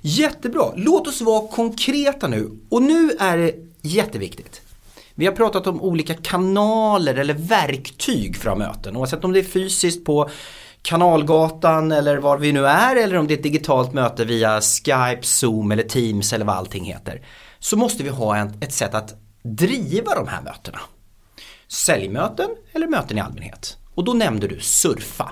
[0.00, 2.50] Jättebra, låt oss vara konkreta nu.
[2.68, 4.60] Och nu är det jätteviktigt.
[5.14, 8.96] Vi har pratat om olika kanaler eller verktyg för att ha möten.
[8.96, 10.30] Oavsett om det är fysiskt på
[10.82, 15.18] Kanalgatan eller var vi nu är eller om det är ett digitalt möte via Skype,
[15.22, 17.26] Zoom eller Teams eller vad allting heter.
[17.58, 20.78] Så måste vi ha en, ett sätt att driva de här mötena.
[21.68, 23.76] Säljmöten eller möten i allmänhet.
[23.94, 25.30] Och då nämnde du surfa.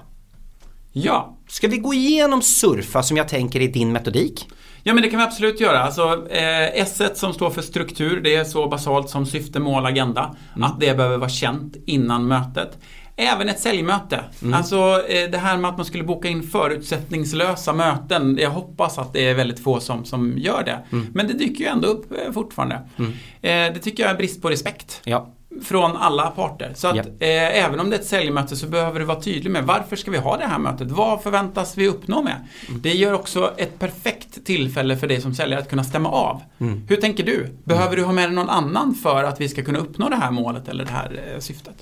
[0.92, 4.48] Ja, Ska vi gå igenom surfa som jag tänker är din metodik?
[4.82, 5.82] Ja men det kan vi absolut göra.
[5.82, 10.36] Alltså, eh, S1 som står för struktur, det är så basalt som syfte, mål, agenda.
[10.60, 12.78] Att det behöver vara känt innan mötet.
[13.16, 14.24] Även ett säljmöte.
[14.54, 18.38] Alltså eh, det här med att man skulle boka in förutsättningslösa möten.
[18.40, 20.84] Jag hoppas att det är väldigt få som, som gör det.
[21.12, 22.74] Men det dyker ju ändå upp eh, fortfarande.
[22.94, 25.00] Eh, det tycker jag är brist på respekt.
[25.04, 25.33] Ja.
[25.62, 26.72] Från alla parter.
[26.74, 27.02] Så att Ja.
[27.02, 30.10] eh, även om det är ett säljmöte så behöver du vara tydlig med varför ska
[30.10, 30.90] vi ha det här mötet?
[30.90, 32.36] Vad förväntas vi uppnå med?
[32.82, 36.42] Det gör också ett perfekt tillfälle för dig som säljare att kunna stämma av.
[36.88, 37.48] Hur tänker du?
[37.64, 40.30] Behöver du ha med dig någon annan för att vi ska kunna uppnå det här
[40.30, 41.74] målet eller det här eh, syftet?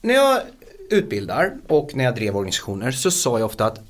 [0.00, 0.40] När jag
[0.90, 3.80] utbildar och när jag drev organisationer så sa jag ofta att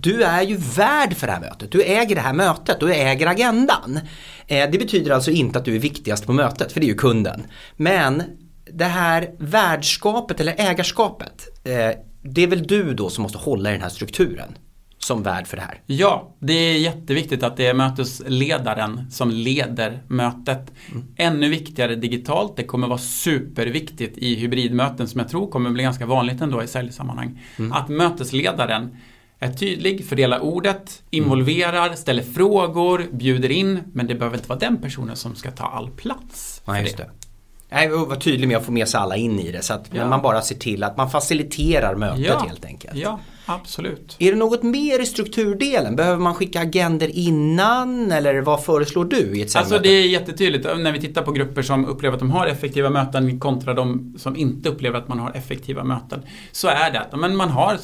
[0.00, 1.72] du är ju värd för det här mötet.
[1.72, 4.00] Du äger det här mötet, du äger agendan.
[4.46, 6.94] Eh, det betyder alltså inte att du är viktigast på mötet, för det är ju
[6.94, 7.42] kunden.
[7.76, 8.22] Men
[8.64, 13.72] det här värdskapet eller ägarskapet, eh, det är väl du då som måste hålla i
[13.72, 14.58] den här strukturen
[14.98, 15.80] som värd för det här.
[15.86, 20.72] Ja, det är jätteviktigt att det är mötesledaren som leder mötet.
[21.16, 26.06] Ännu viktigare digitalt, det kommer vara superviktigt i hybridmöten som jag tror kommer bli ganska
[26.06, 27.40] vanligt ändå i säljsammanhang.
[27.72, 28.96] Att mötesledaren
[29.42, 33.80] är tydlig, fördelar ordet, involverar, ställer frågor, bjuder in.
[33.92, 36.62] Men det behöver inte vara den personen som ska ta all plats.
[36.64, 37.10] Ja, just det.
[37.70, 40.08] Nej, var tydlig med att få med sig alla in i det så att Ja.
[40.08, 42.94] man bara ser till att man faciliterar mötet helt enkelt.
[42.96, 44.16] Ja, absolut.
[44.18, 45.96] Är det något mer i strukturdelen?
[45.96, 50.64] Behöver man skicka agender innan eller vad föreslår du i ett Alltså det är jättetydligt
[50.64, 54.36] när vi tittar på grupper som upplever att de har effektiva möten kontra de som
[54.36, 56.22] inte upplever att man har effektiva möten.
[56.52, 57.00] Så är det.
[57.00, 57.78] att men man har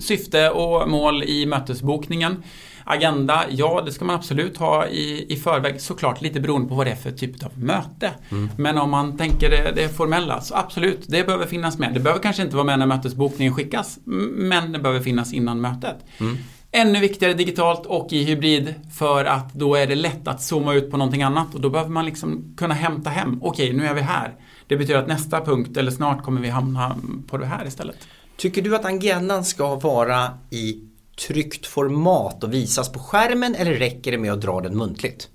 [0.00, 2.42] syfte och mål i mötesbokningen.
[2.84, 5.80] Agenda, ja det ska man absolut ha i, i förväg.
[5.80, 8.10] Såklart lite beroende på vad det är för typ av möte.
[8.56, 11.94] Men om man tänker det, det formella, så absolut, det behöver finnas med.
[11.94, 15.96] Det behöver kanske inte vara med när mötesbokningen skickas, men det behöver finnas innan mötet.
[16.72, 20.90] Ännu viktigare digitalt och i hybrid för att då är det lätt att zooma ut
[20.90, 23.38] på någonting annat och då behöver man liksom kunna hämta hem.
[23.42, 24.34] Okej, nu är vi här.
[24.66, 27.96] Det betyder att nästa punkt eller snart kommer vi hamna på det här istället.
[28.36, 30.80] Tycker du att agendan ska vara i
[31.16, 35.28] tryckt format och visas på skärmen eller räcker det med att dra den muntligt?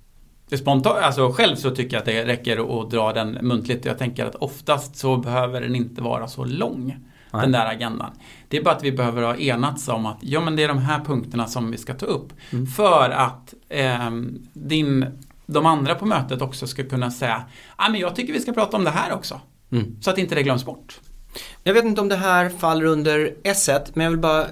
[0.49, 3.85] Det spontant, alltså själv så tycker jag att det räcker att dra den muntligt.
[3.85, 6.97] Jag tänker att oftast så behöver den inte vara så lång.
[7.31, 7.41] Nej.
[7.41, 8.11] Den där agendan.
[8.47, 10.77] Det är bara att vi behöver ha enats om att ja men det är de
[10.77, 12.33] här punkterna som vi ska ta upp.
[12.77, 15.05] För att ehm, din,
[15.45, 17.43] de andra på mötet också ska kunna säga
[17.75, 19.41] ah, men jag tycker vi ska prata om det här också.
[19.71, 20.01] Mm.
[20.01, 20.99] Så att inte det glöms bort.
[21.63, 24.45] Jag vet inte om det här faller under S1 men jag vill bara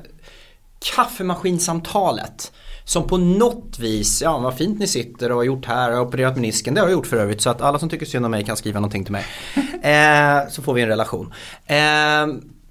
[0.80, 2.52] Kaffemaskinsamtalet
[2.88, 6.36] som på något vis, ja vad fint ni sitter och har gjort här och opererat
[6.36, 6.74] menisken.
[6.74, 8.58] Det har jag gjort för övrigt så att alla som tycker synd om mig kan
[8.58, 9.26] skriva någonting till mig.
[9.82, 11.34] Eh, så får vi en relation.
[11.66, 11.76] Eh,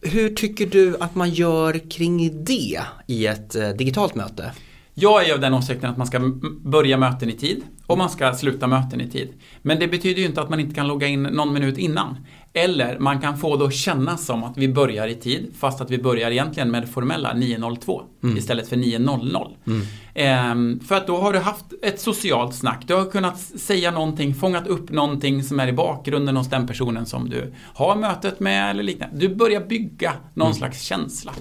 [0.00, 4.52] hur tycker du att man gör kring det i ett eh, digitalt möte?
[4.94, 6.20] Jag är av den åsikten att man ska
[6.60, 9.28] börja möten i tid och man ska sluta möten i tid.
[9.62, 12.26] Men det betyder ju inte att man inte kan logga in någon minut innan.
[12.56, 15.90] Eller man kan få det att kännas som att vi börjar i tid fast att
[15.90, 18.36] vi börjar egentligen med det formella 9.02 mm.
[18.36, 19.54] istället för 9.00.
[19.66, 19.86] Mm.
[20.14, 22.84] Ehm, för att då har du haft ett socialt snack.
[22.86, 27.06] Du har kunnat säga någonting, fångat upp någonting som är i bakgrunden hos den personen
[27.06, 29.16] som du har mötet med eller liknande.
[29.16, 30.58] Du börjar bygga någon mm.
[30.58, 31.32] slags känsla.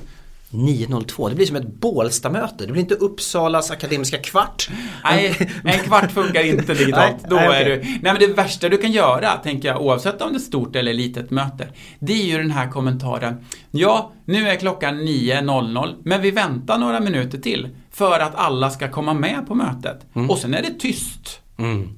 [0.55, 2.65] 902, det blir som ett Bålstamöte.
[2.65, 4.69] Det blir inte Uppsalas akademiska kvart.
[5.03, 7.15] Nej, en kvart funkar inte digitalt.
[7.21, 10.21] nej, Då nej, är du, nej men det värsta du kan göra, tänker jag, oavsett
[10.21, 11.67] om det är stort eller litet möte,
[11.99, 13.35] det är ju den här kommentaren.
[13.71, 18.91] Ja, nu är klockan 9.00, men vi väntar några minuter till för att alla ska
[18.91, 20.05] komma med på mötet.
[20.15, 20.29] Mm.
[20.29, 21.39] Och sen är det tyst.
[21.57, 21.89] Mm.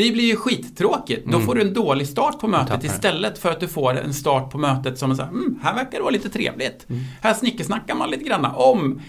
[0.00, 1.26] Det blir ju skittråkigt.
[1.26, 1.40] Mm.
[1.40, 4.50] Då får du en dålig start på mötet istället för att du får en start
[4.50, 6.86] på mötet som är så här, mm, här verkar det vara lite trevligt.
[6.90, 7.02] Mm.
[7.20, 9.00] Här snickesnackar man lite grann om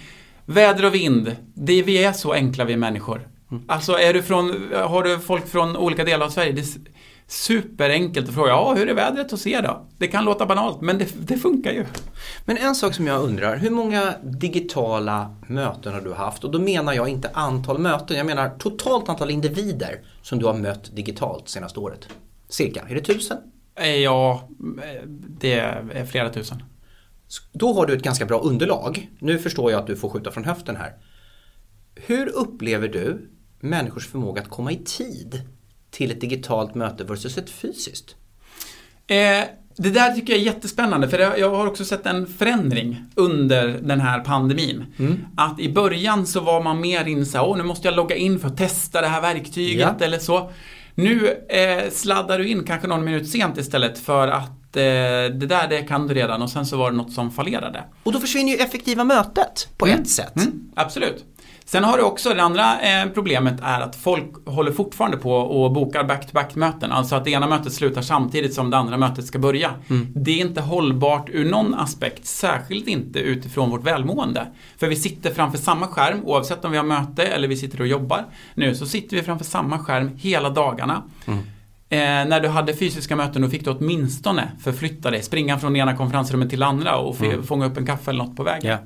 [0.45, 1.35] väder och vind.
[1.53, 3.27] Det, vi är så enkla vi människor.
[3.51, 3.63] Mm.
[3.67, 6.63] Alltså är du från, har du folk från olika delar av Sverige, det
[7.31, 9.87] superenkelt att fråga, ja hur är vädret hos er då?
[9.97, 11.85] Det kan låta banalt, men det, det funkar ju.
[12.45, 16.43] Men en sak som jag undrar, hur många digitala möten har du haft?
[16.43, 20.53] Och då menar jag inte antal möten, jag menar totalt antal individer som du har
[20.53, 22.07] mött digitalt senaste året.
[22.49, 23.37] Cirka, är det tusen?
[23.75, 24.49] Eh, ja,
[25.39, 26.63] det är flera tusen.
[27.51, 29.09] Då har du ett ganska bra underlag.
[29.19, 30.93] Nu förstår jag att du får skjuta från höften här.
[31.95, 35.41] Hur upplever du människors förmåga att komma i tid
[35.91, 38.15] till ett digitalt möte versus ett fysiskt?
[39.07, 39.43] Eh,
[39.77, 44.01] det där tycker jag är jättespännande för jag har också sett en förändring under den
[44.01, 44.85] här pandemin.
[44.99, 45.25] Mm.
[45.37, 48.39] Att i början så var man mer inne så åh nu måste jag logga in
[48.39, 50.05] för att testa det här verktyget ja.
[50.05, 50.51] eller så.
[50.95, 55.67] Nu eh, sladdar du in kanske någon minut sent istället för att eh, det där
[55.67, 57.83] det kan du redan och sen så var det något som fallerade.
[58.03, 60.01] Och då försvinner ju effektiva mötet på mm.
[60.01, 60.35] ett sätt.
[60.35, 60.71] Mm.
[60.75, 61.25] Absolut.
[61.71, 65.71] Sen har du också det andra eh, problemet är att folk håller fortfarande på och
[65.71, 66.91] bokar back-to-back möten.
[66.91, 69.71] Alltså att det ena mötet slutar samtidigt som det andra mötet ska börja.
[69.89, 70.07] Mm.
[70.15, 74.47] Det är inte hållbart ur någon aspekt, särskilt inte utifrån vårt välmående.
[74.77, 77.87] För vi sitter framför samma skärm oavsett om vi har möte eller vi sitter och
[77.87, 78.25] jobbar.
[78.53, 81.03] Nu så sitter vi framför samma skärm hela dagarna.
[81.25, 81.39] Mm.
[81.89, 85.79] Eh, när du hade fysiska möten då fick du åtminstone förflytta dig, springa från det
[85.79, 87.43] ena konferensrummet till det andra och mm.
[87.43, 88.65] fånga upp en kaffe eller något på vägen.
[88.65, 88.79] Yeah.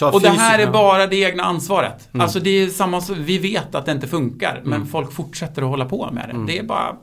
[0.00, 2.08] Och det här är bara det egna ansvaret.
[2.12, 2.24] Mm.
[2.24, 4.88] Alltså det är samma, vi vet att det inte funkar men mm.
[4.88, 6.32] folk fortsätter att hålla på med det.
[6.32, 6.46] Mm.
[6.46, 6.96] Det är bara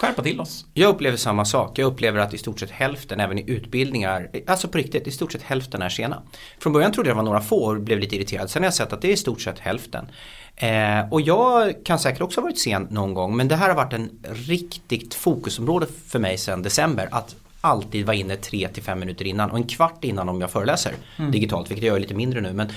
[0.00, 0.66] skärpa till oss.
[0.74, 1.78] Jag upplever samma sak.
[1.78, 5.32] Jag upplever att i stort sett hälften, även i utbildningar, alltså på riktigt, i stort
[5.32, 6.22] sett hälften är sena.
[6.58, 8.50] Från början trodde jag det var några få och blev lite irriterad.
[8.50, 10.08] Sen har jag sett att det är i stort sett hälften.
[10.56, 13.76] Eh, och jag kan säkert också ha varit sen någon gång men det här har
[13.76, 17.08] varit en riktigt fokusområde för mig sedan december.
[17.10, 20.50] Att alltid vara inne 3 till 5 minuter innan och en kvart innan om jag
[20.50, 21.30] föreläser mm.
[21.30, 22.52] digitalt, vilket jag gör lite mindre nu.
[22.52, 22.68] Men,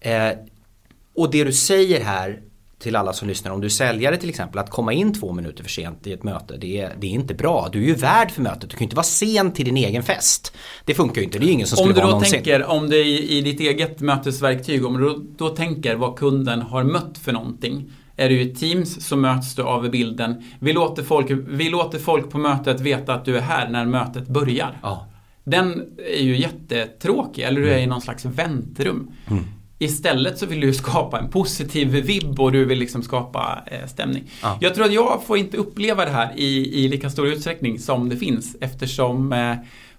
[0.00, 0.38] eh,
[1.14, 2.40] och det du säger här
[2.78, 5.62] till alla som lyssnar, om du är säljare till exempel, att komma in två minuter
[5.62, 7.68] för sent i ett möte, det är, det är inte bra.
[7.72, 10.02] Du är ju värd för mötet, du kan ju inte vara sen till din egen
[10.02, 10.52] fest.
[10.84, 12.38] Det funkar ju inte, det är ju ingen som skulle vara någonsin.
[12.38, 15.22] Om du då tänker, om det är i, i ditt eget mötesverktyg, om du då,
[15.36, 19.62] då tänker vad kunden har mött för någonting är du i Teams så möts du
[19.62, 20.42] av bilden.
[20.60, 24.28] Vi låter, folk, vi låter folk på mötet veta att du är här när mötet
[24.28, 24.78] börjar.
[24.82, 25.08] Ja.
[25.44, 25.82] Den
[26.16, 29.10] är ju jättetråkig, eller du är i någon slags väntrum.
[29.30, 29.44] Mm.
[29.78, 34.30] Istället så vill du skapa en positiv vibb och du vill liksom skapa eh, stämning.
[34.42, 34.58] Ja.
[34.60, 38.08] Jag tror att jag får inte uppleva det här i, i lika stor utsträckning som
[38.08, 39.54] det finns eftersom eh,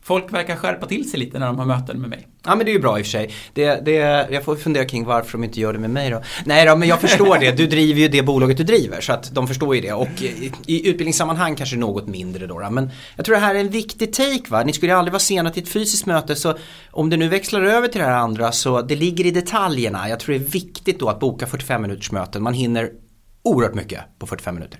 [0.05, 2.27] folk verkar skärpa till sig lite när de har möten med mig.
[2.43, 3.33] Ja men det är ju bra i och för sig.
[3.53, 3.91] Det, det,
[4.31, 6.21] jag får fundera kring varför de inte gör det med mig då.
[6.45, 7.51] Nej då, men jag förstår det.
[7.51, 9.93] Du driver ju det bolaget du driver så att de förstår ju det.
[9.93, 12.69] Och i, i utbildningssammanhang kanske något mindre då, då.
[12.69, 14.63] Men jag tror det här är en viktig take va.
[14.63, 16.57] Ni skulle ju aldrig vara sena till ett fysiskt möte så
[16.91, 20.09] om det nu växlar över till det här andra så det ligger i detaljerna.
[20.09, 22.43] Jag tror det är viktigt då att boka 45 minuters möten.
[22.43, 22.89] Man hinner
[23.43, 24.79] oerhört mycket på 45 minuter.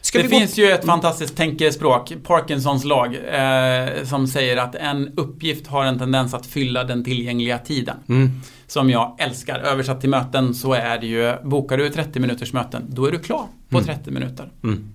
[0.00, 0.62] Ska det finns gå...
[0.62, 6.34] ju ett fantastiskt tänkespråk, Parkinsons lag, eh, som säger att en uppgift har en tendens
[6.34, 7.96] att fylla den tillgängliga tiden.
[8.08, 8.30] Mm.
[8.66, 9.58] Som jag älskar.
[9.58, 13.18] Översatt till möten så är det ju, bokar du 30 minuters möten, då är du
[13.18, 13.86] klar på mm.
[13.86, 14.50] 30 minuter.
[14.64, 14.92] Mm.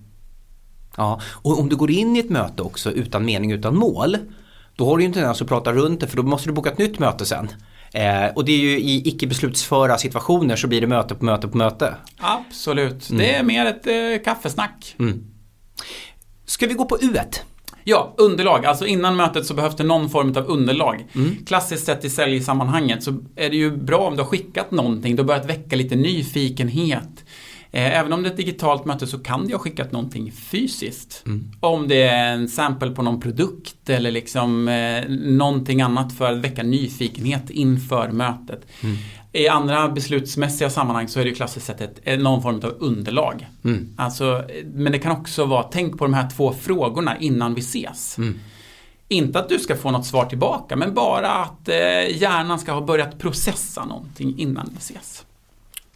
[0.98, 4.18] Ja, och om du går in i ett möte också utan mening, utan mål,
[4.76, 6.72] då har du ju inte tendens att prata runt det för då måste du boka
[6.72, 7.50] ett nytt möte sen.
[7.94, 11.48] Eh, och det är ju i icke beslutsföra situationer så blir det möte på möte
[11.48, 11.96] på möte.
[12.18, 13.20] Absolut, mm.
[13.22, 14.96] det är mer ett eh, kaffesnack.
[15.00, 15.24] Mm.
[16.46, 17.40] Ska vi gå på U1?
[17.84, 18.66] Ja, underlag.
[18.66, 21.08] Alltså innan mötet så behövs det någon form av underlag.
[21.16, 21.46] Mm.
[21.46, 25.16] Klassiskt sett i säljsammanhanget så är det ju bra om du har skickat någonting.
[25.16, 27.26] Du har börjat väcka lite nyfikenhet.
[27.76, 31.24] Eh, även om det är ett digitalt möte så kan ha skickat någonting fysiskt.
[31.26, 31.52] Mm.
[31.60, 36.38] Om det är en sample på någon produkt eller liksom eh, någonting annat för att
[36.38, 38.68] väcka nyfikenhet inför mötet.
[38.82, 38.96] Mm.
[39.32, 43.48] I andra beslutsmässiga sammanhang så är det klassiskt sett ett, eh, någon form av underlag.
[43.64, 43.94] Mm.
[43.98, 48.18] Alltså, men det kan också vara, tänk på de här två frågorna innan vi ses.
[48.18, 48.40] Mm.
[49.08, 52.82] Inte att du ska få något svar tillbaka, men bara att eh, hjärnan ska ha
[52.82, 55.26] börjat processa någonting innan vi ses.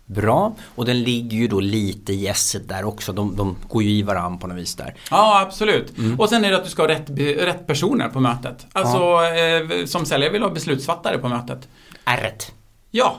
[0.09, 3.13] Bra, och den ligger ju då lite i esset där också.
[3.13, 4.95] De, de går ju i varandra på något vis där.
[5.11, 5.93] Ja, absolut.
[6.17, 8.67] Och sen är det att du ska ha rätt, rätt personer på mötet.
[8.73, 11.67] Alltså, eh, som säljare vill ha beslutsfattare på mötet.
[12.05, 12.51] Ärret.
[12.97, 13.17] Ja,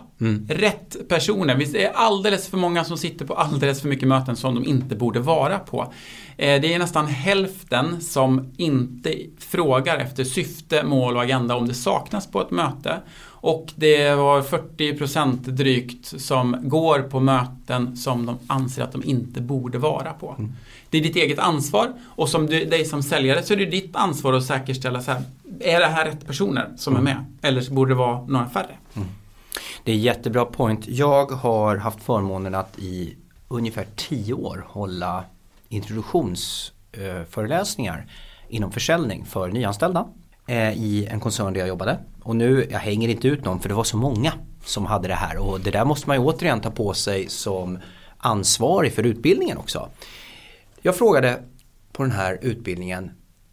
[0.48, 1.54] rätt personer.
[1.56, 4.64] Visst är det alldeles för många som sitter på alldeles för mycket möten som de
[4.64, 5.92] inte borde vara på.
[6.36, 11.74] Eh, Det är nästan hälften som inte frågar efter syfte, mål och agenda om det
[11.74, 12.96] saknas på ett möte.
[13.40, 19.40] Och det var 40% drygt som går på möten som de anser att de inte
[19.40, 20.34] borde vara på.
[20.90, 23.96] Det är ditt eget ansvar och som du, dig som säljare så är det ditt
[23.96, 25.22] ansvar att säkerställa så här,
[25.60, 27.24] är det här rätt personer som är med?
[27.42, 28.76] Eller så borde det vara några färre?
[29.84, 30.88] Det är jättebra point.
[30.88, 33.16] Jag har haft förmånen att i
[33.48, 35.24] ungefär tio år hålla
[35.68, 38.06] introduktionsföreläsningar
[38.48, 40.08] inom försäljning för nyanställda
[40.46, 41.98] eh, i en koncern där jag jobbade.
[42.22, 44.32] Och nu, jag hänger inte ut någon för det var så många
[44.64, 47.78] som hade det här och det där måste man ju återigen ta på sig som
[48.18, 49.88] ansvarig för utbildningen också.
[50.82, 51.42] Jag frågade
[51.92, 53.10] på den här utbildningen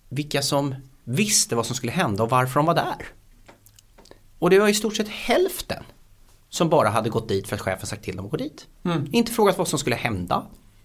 [0.10, 3.06] vilka som visste vad som skulle hända och varför de var där.
[4.40, 5.84] Och det var i stort sett hälften
[6.56, 8.68] som bara hade gått dit för att chefen sagt till dem att gå dit.
[8.86, 9.08] Mm.
[9.12, 10.44] Inte frågat vad som skulle hända,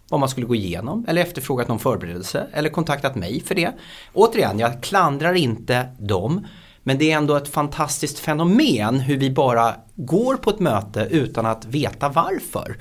[0.09, 3.73] vad man skulle gå igenom eller efterfrågat någon förberedelse eller kontaktat mig för det.
[4.13, 6.47] Återigen, jag klandrar inte dem
[6.83, 11.47] men det är ändå ett fantastiskt fenomen hur vi bara går på ett möte utan
[11.47, 12.77] att veta varför.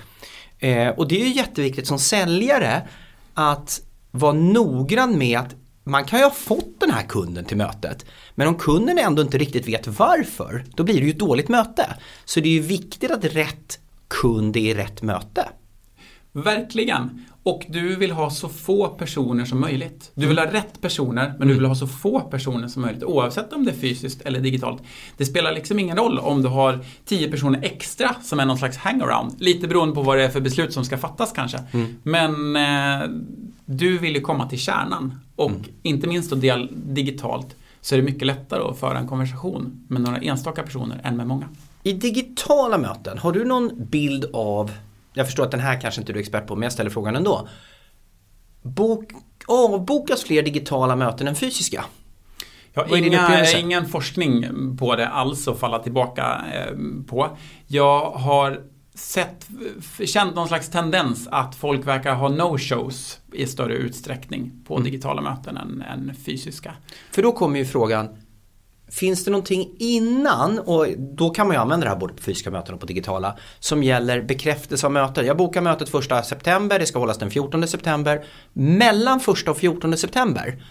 [0.59, 2.87] Eh, och det är ju jätteviktigt som säljare
[3.33, 5.55] att vara noggrann med att
[5.89, 9.37] man kan ju ha fått den här kunden till mötet men om kunden ändå inte
[9.37, 11.85] riktigt vet varför då blir det ju ett dåligt möte.
[12.25, 15.49] Så det är ju viktigt att rätt kund är i rätt möte.
[16.31, 17.25] Verkligen.
[17.43, 20.11] Och du vill ha så få personer som möjligt.
[20.15, 23.03] Du vill ha rätt personer, men du vill ha så få personer som möjligt.
[23.03, 24.83] Oavsett om det är fysiskt eller digitalt.
[25.17, 28.77] Det spelar liksom ingen roll om du har 10 personer extra som är någon slags
[28.77, 29.35] hangaround.
[29.41, 31.59] Lite beroende på vad det är för beslut som ska fattas kanske.
[32.03, 33.09] Men eh,
[33.65, 35.19] du vill ju komma till kärnan.
[35.39, 35.51] Och
[35.83, 40.01] inte minst då del- digitalt så är det mycket lättare att föra en konversation med
[40.01, 41.49] några enstaka personer än med många.
[41.83, 44.71] I digitala möten, har du någon bild av,
[45.13, 47.15] jag förstår att den här kanske inte du är expert på men jag ställer frågan
[47.15, 47.47] ändå.
[48.61, 49.11] Bok,
[49.47, 51.85] avbokas fler digitala möten än fysiska?
[52.73, 54.45] Jag har inga, ingen forskning
[54.77, 56.75] på det alls att falla tillbaka eh,
[57.07, 57.37] på.
[57.67, 58.61] Jag har
[58.99, 59.47] sett,
[60.05, 64.83] känt någon slags tendens att folk verkar ha no-shows i större utsträckning på Mm.
[64.85, 66.75] digitala möten än, än fysiska.
[67.11, 68.09] För då kommer ju frågan,
[68.91, 72.51] finns det någonting innan, och då kan man ju använda det här både på fysiska
[72.51, 75.25] möten och på digitala, som gäller bekräftelse av möten.
[75.25, 78.25] Jag bokar mötet 1 september, det ska hållas den 14 september.
[78.53, 80.63] Mellan 1 och 14 september,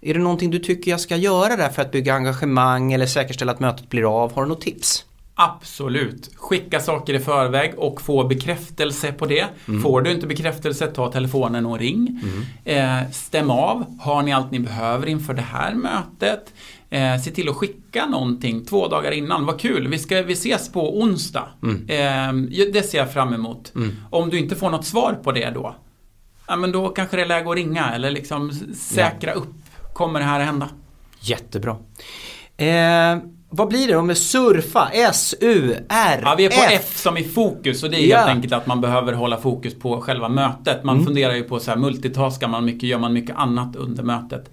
[0.00, 3.52] är det någonting du tycker jag ska göra där för att bygga engagemang eller säkerställa
[3.52, 4.32] att mötet blir av?
[4.32, 5.04] Har du något tips?
[5.42, 6.30] Absolut.
[6.36, 9.46] Skicka saker i förväg och få bekräftelse på det.
[9.82, 12.20] Får du inte bekräftelse, ta telefonen och ring.
[12.64, 13.98] Eh, stäm av.
[14.00, 16.52] Har ni allt ni behöver inför det här mötet?
[16.90, 19.46] Eh, se till att skicka någonting två dagar innan.
[19.46, 21.48] Vad kul, vi, ska, vi ses på onsdag.
[21.88, 22.32] Eh,
[22.72, 23.72] det ser jag fram emot.
[24.10, 25.74] Om du inte får något svar på det då,
[26.48, 29.54] ja, men då kanske det är läge att ringa eller liksom säkra upp.
[29.92, 30.68] Kommer det här att hända?
[31.20, 31.76] Jättebra.
[32.56, 33.16] Eh,
[33.50, 34.88] vad blir det om vi surfa?
[34.92, 36.92] S, U, R, Ja, vi är på F.
[36.98, 38.16] Som i fokus och det är Ja.
[38.16, 40.84] helt enkelt att man behöver hålla fokus på själva mötet.
[40.84, 44.50] Man funderar ju på så här, multitaskar man mycket, gör man mycket annat under mötet?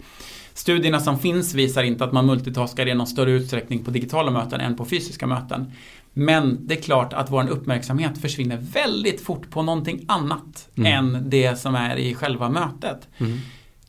[0.53, 4.62] Studierna som finns visar inte att man multitaskar i någon större utsträckning på digitala möten
[4.62, 5.71] än på fysiska möten.
[6.13, 11.60] Men det är klart att vår uppmärksamhet försvinner väldigt fort på någonting annat än det
[11.60, 13.07] som är i själva mötet.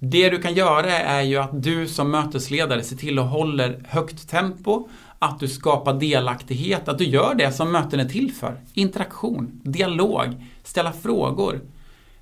[0.01, 4.29] Det du kan göra är ju att du som mötesledare ser till att hålla högt
[4.29, 8.61] tempo, att du skapar delaktighet, att du gör det som möten är till för.
[8.75, 10.27] Interaktion, dialog,
[10.65, 11.61] ställa frågor.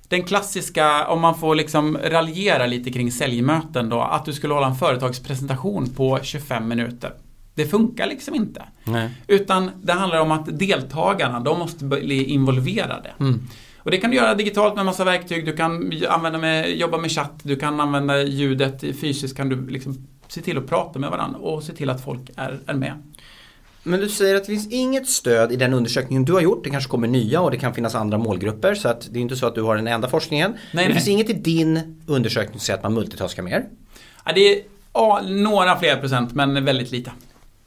[0.07, 4.67] Den klassiska, om man får liksom raljera lite kring säljmöten då, att du skulle hålla
[4.67, 7.11] en företagspresentation på 25 minuter.
[7.55, 8.63] Det funkar liksom inte.
[8.83, 9.09] Nej.
[9.27, 13.11] Utan det handlar om att deltagarna, de måste bli involverade.
[13.19, 13.47] Mm.
[13.87, 15.45] Och det kan du göra digitalt med massa verktyg.
[15.45, 18.81] Du kan använda med, jobba med chatt, du kan använda ljudet.
[18.81, 22.21] Fysiskt kan du liksom se till att prata med varandra och se till att folk
[22.35, 22.93] är, är med.
[23.83, 26.63] Men du säger att det finns inget stöd i den undersökningen du har gjort.
[26.63, 28.75] Det kanske kommer nya och det kan finnas andra målgrupper.
[28.75, 30.51] Så att det är inte så att du har den enda forskningen.
[30.51, 30.93] Men det nej.
[30.93, 33.65] finns inget i din undersökning som säger att man multitaskar mer.
[34.25, 34.61] Ja, det är
[34.93, 37.11] ja, några fler procent, men väldigt lite.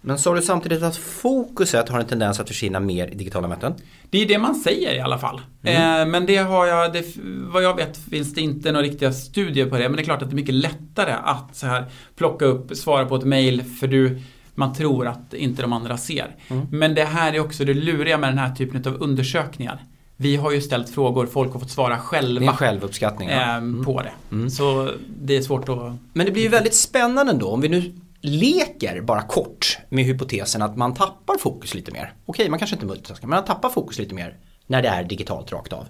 [0.01, 3.75] Men sa du samtidigt att fokuset har en tendens att försvinna mer i digitala möten?
[4.11, 5.41] Det är det man säger i alla fall.
[5.63, 6.01] Mm.
[6.01, 9.67] Eh, men det har jag, det, vad jag vet finns det inte några riktiga studier
[9.67, 9.89] på det.
[9.89, 11.85] Men det är klart att det är mycket lättare att så här
[12.17, 14.21] plocka upp, svara på ett mail för du
[14.55, 16.37] man tror att inte de andra ser.
[16.49, 16.67] Mm.
[16.71, 19.85] Men det här är också det luriga med den här typen av undersökningar.
[20.17, 23.29] Vi har ju ställt frågor, folk har fått svara Det är en själva självuppskattning.
[23.29, 23.57] ja.
[23.57, 24.51] eh, på det.
[24.51, 24.91] Så
[25.23, 25.93] det är svårt att...
[26.13, 30.63] Men det blir ju väldigt spännande ändå om vi nu leker bara kort med hypotesen
[30.63, 32.15] att man tappar fokus lite mer.
[32.27, 35.53] Okej, man kanske inte multitaskar, men man tappar fokus lite mer när det är digitalt
[35.53, 35.87] rakt av.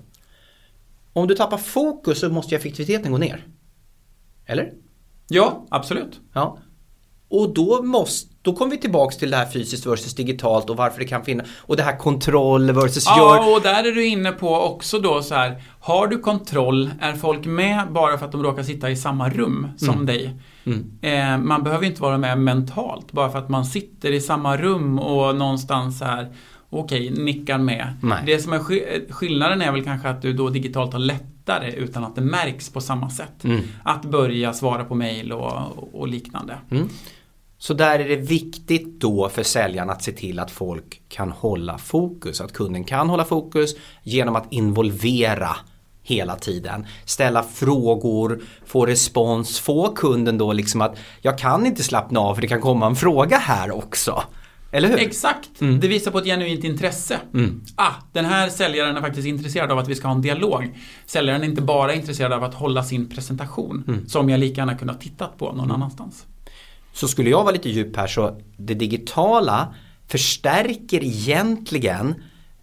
[1.12, 3.46] Om du tappar fokus så måste ju effektiviteten gå ner.
[4.46, 4.72] Eller?
[5.28, 6.20] Ja, absolut.
[6.32, 6.58] Ja.
[7.30, 10.98] Och då, måste, då kommer vi tillbaks till det här fysiskt versus digitalt och varför
[10.98, 13.36] det kan finnas och det här kontroll versus gör.
[13.36, 15.62] Ja, och där är du inne på också då så här.
[15.80, 19.66] Har du kontroll, är folk med bara för att de råkar sitta i samma rum
[19.76, 20.06] som Mm.
[20.06, 20.34] dig?
[21.02, 24.98] Eh, man behöver inte vara med mentalt bara för att man sitter i samma rum
[24.98, 26.28] och någonstans så här
[26.70, 27.86] okej, nickar med.
[28.02, 28.22] Nej.
[28.26, 32.04] Det som är sk- skillnaden är väl kanske att du då digitalt har lättare utan
[32.04, 33.44] att det märks på samma sätt.
[33.44, 33.60] Mm.
[33.82, 36.58] Att börja svara på mail och, och liknande.
[37.62, 41.78] Så där är det viktigt då för säljaren att se till att folk kan hålla
[41.78, 42.40] fokus.
[42.40, 45.56] Att kunden kan hålla fokus genom att involvera
[46.02, 46.86] hela tiden.
[47.04, 52.42] Ställa frågor, få respons, få kunden då liksom att jag kan inte slappna av för
[52.42, 54.22] det kan komma en fråga här också.
[54.72, 54.98] Eller hur?
[54.98, 57.18] Exakt, det visar på ett genuint intresse.
[57.76, 60.78] Ah, den här säljaren är faktiskt intresserad av att vi ska ha en dialog.
[61.06, 64.92] Säljaren är inte bara intresserad av att hålla sin presentation, som jag lika gärna kunde
[64.92, 66.26] ha tittat på någon annanstans.
[66.92, 69.74] Så skulle jag vara lite djup här så det digitala
[70.08, 72.14] förstärker egentligen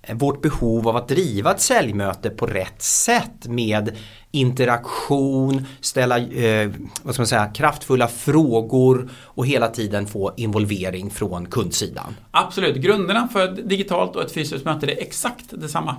[0.01, 3.95] eh, vårt behov av att driva ett säljmöte på rätt sätt med
[4.32, 6.71] interaktion, ställa eh,
[7.03, 12.15] vad ska man säga, kraftfulla frågor och hela tiden få involvering från kundsidan.
[12.32, 15.95] Absolut, grunderna för ett digitalt och ett fysiskt möte är exakt detsamma.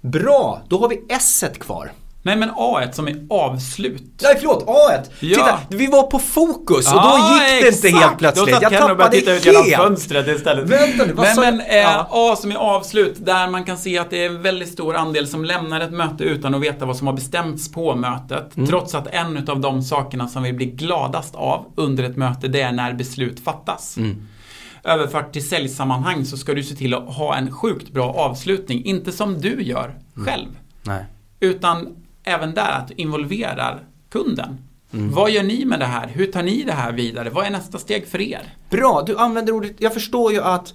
[0.00, 1.92] Bra, då har vi S kvar.
[2.24, 4.02] Nej men A1 som är avslut.
[4.22, 5.02] Nej förlåt, A1!
[5.20, 5.28] Ja.
[5.34, 8.04] Titta, vi var på fokus och då Ja, gick det inte exakt.
[8.04, 8.46] helt plötsligt.
[8.46, 10.68] Då satt Jag Ken och tappade titta ut genom fönstret istället.
[10.68, 11.68] Vänta nu, vad Nej sa men jag?
[11.76, 12.08] eh, Ja.
[12.10, 15.26] A som är avslut, där man kan se att det är en väldigt stor andel
[15.28, 18.56] som lämnar ett möte utan att veta vad som har bestämts på mötet.
[18.56, 18.68] Mm.
[18.68, 22.60] Trots att en av de sakerna som vi blir gladast av under ett möte, det
[22.60, 23.96] är när beslut fattas.
[23.96, 24.22] Mm.
[24.84, 28.84] Överfört till säljsammanhang så ska du se till att ha en sjukt bra avslutning.
[28.84, 29.84] Inte som du gör
[30.16, 30.26] Mm.
[30.28, 30.48] själv.
[30.82, 31.04] Nej.
[31.40, 31.88] Utan
[32.24, 34.58] även där att du involverar kunden.
[34.92, 35.12] Mm.
[35.12, 36.06] Vad gör ni med det här?
[36.08, 37.30] Hur tar ni det här vidare?
[37.30, 38.54] Vad är nästa steg för er?
[38.70, 40.74] Bra, du använder ordet, jag förstår ju att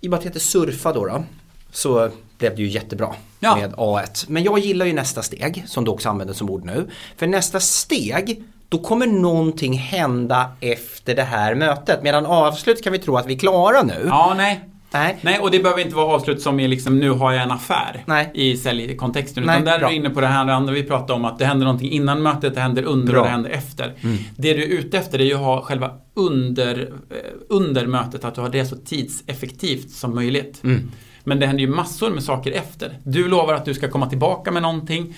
[0.00, 1.24] i och med att det heter surfa då, då
[1.72, 3.56] så blev det ju jättebra Ja.
[3.56, 4.24] med A1.
[4.28, 6.90] Men jag gillar ju nästa steg som du också använder som ord nu.
[7.16, 12.02] För nästa steg då kommer någonting hända efter det här mötet.
[12.02, 14.04] Medan avslut kan vi tro att vi är klara nu.
[14.06, 14.60] Ja, nej.
[14.94, 15.16] Nej.
[15.20, 18.02] Nej, och det behöver inte vara avslut som är liksom nu har jag en affär
[18.06, 18.30] Nej.
[18.34, 19.44] i säljkontexten.
[19.44, 19.88] Nej, Utan där bra.
[19.88, 22.22] är du inne på det här andra vi pratade om att det händer någonting innan
[22.22, 23.20] mötet, det händer under Bra.
[23.20, 23.20] Mm.
[23.20, 23.94] och det händer efter.
[24.36, 26.80] Det du är ute efter är ju att ha själva under,
[27.10, 27.16] eh,
[27.48, 30.60] under mötet, att du har det så tidseffektivt som möjligt.
[30.64, 30.90] Mm.
[31.24, 32.98] Men det händer ju massor med saker efter.
[33.04, 35.14] Du lovar att du ska komma tillbaka med någonting.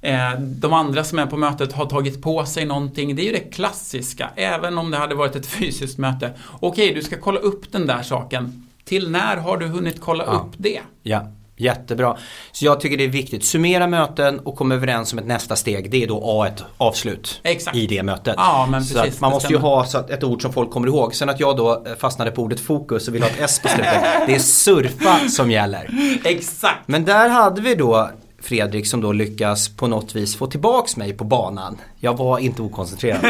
[0.00, 3.16] Eh, De andra som är på mötet har tagit på sig någonting.
[3.16, 6.30] Det är ju det klassiska, även om det hade varit ett fysiskt möte.
[6.60, 8.62] Okej, du ska kolla upp den där saken.
[8.88, 10.32] Till när har du hunnit kolla Ja.
[10.32, 10.80] upp det?
[11.02, 11.26] Ja,
[11.56, 12.16] jättebra.
[12.52, 13.44] Så jag tycker det är viktigt.
[13.44, 15.90] Summera möten och komma överens om ett nästa steg.
[15.90, 17.76] Det är då A1 avslut Exakt.
[17.76, 18.34] i det mötet.
[18.36, 21.14] Ja, men precis, man måste ju ha så ett ord som folk kommer ihåg.
[21.14, 23.68] Sen att jag då eh, fastnade på ordet fokus och vill ha ett S på
[23.68, 24.02] slutet.
[24.26, 25.90] det är surfa som gäller.
[26.24, 26.78] Exakt!
[26.88, 28.10] Men där hade vi då
[28.42, 31.78] Fredrik som då lyckas på något vis få tillbaks mig på banan.
[32.00, 33.20] Jag var inte okoncentrerad.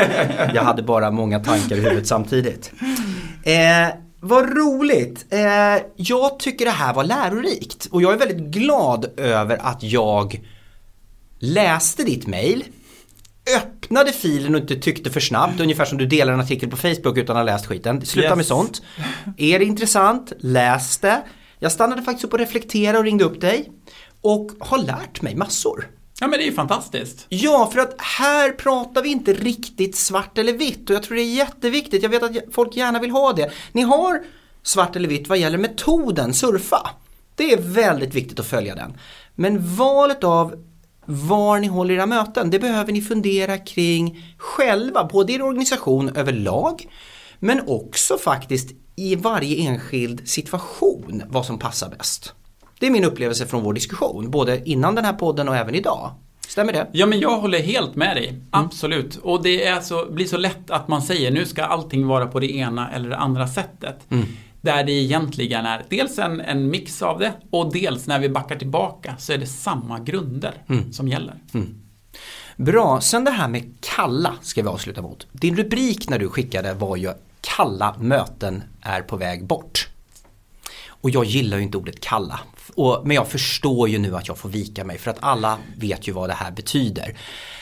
[0.55, 2.73] Jag hade bara många tankar i huvudet samtidigt.
[3.43, 3.89] Eh,
[4.21, 5.27] vad roligt.
[5.31, 10.41] Eh, jag tycker det här var lärorikt och jag är väldigt glad över att jag
[11.39, 12.65] läste ditt mail
[13.57, 17.19] öppnade filen och inte tyckte för snabbt, ungefär som du delar en artikel på Facebook
[17.19, 18.07] utan att ha läst skiten.
[18.07, 18.37] Sluta Yes.
[18.37, 18.83] med sånt.
[19.37, 21.23] Är det intressant, läs det.
[21.59, 23.71] Jag stannade faktiskt upp och reflekterade och ringde upp dig.
[24.21, 25.89] Och har lärt mig massor.
[26.21, 27.27] Ja, men det är ju fantastiskt.
[27.29, 31.23] Ja, för att här pratar vi inte riktigt svart eller vitt och jag tror det
[31.23, 32.03] är jätteviktigt.
[32.03, 33.51] Jag vet att folk gärna vill ha det.
[33.73, 34.23] Ni har
[34.63, 36.91] svart eller vitt vad gäller metoden surfa.
[37.35, 38.99] Det är väldigt viktigt att följa den.
[39.35, 40.65] Men valet av
[41.05, 46.17] var ni håller era möten, det behöver ni fundera kring själva, både i er organisation
[46.17, 46.87] överlag
[47.39, 52.35] men också faktiskt i varje enskild situation vad som passar bäst.
[52.81, 56.11] Det är min upplevelse från vår diskussion, både innan den här podden och även idag.
[56.49, 56.87] Stämmer det?
[56.93, 58.41] Ja, men jag håller helt med dig.
[58.51, 59.17] Absolut.
[59.17, 62.41] Och det är så, blir så lätt att man säger nu ska allting vara på
[62.41, 64.07] det ena eller det andra sättet.
[64.11, 64.27] Mm.
[64.61, 68.57] Där det egentligen är dels en, en mix av det och dels när vi backar
[68.57, 70.93] tillbaka så är det samma grunder Mm.
[70.93, 71.35] som gäller.
[72.57, 75.27] Bra, sen det här med kalla ska vi avsluta mot.
[75.33, 79.89] Din rubrik när du skickade var ju kalla möten är på väg bort.
[80.89, 82.41] Och jag gillar ju inte ordet kalla.
[82.77, 86.09] Och, men jag förstår ju nu att jag får vika mig för att alla vet
[86.09, 87.19] ju vad det här betyder.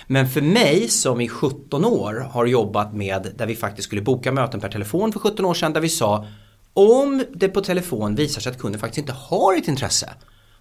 [0.07, 4.33] Men för mig som i 17 år har jobbat med där vi faktiskt skulle boka
[4.33, 6.27] möten per telefon för 17 år sedan där vi sa
[6.75, 10.11] om det på telefon visar sig att kunden faktiskt inte har ett intresse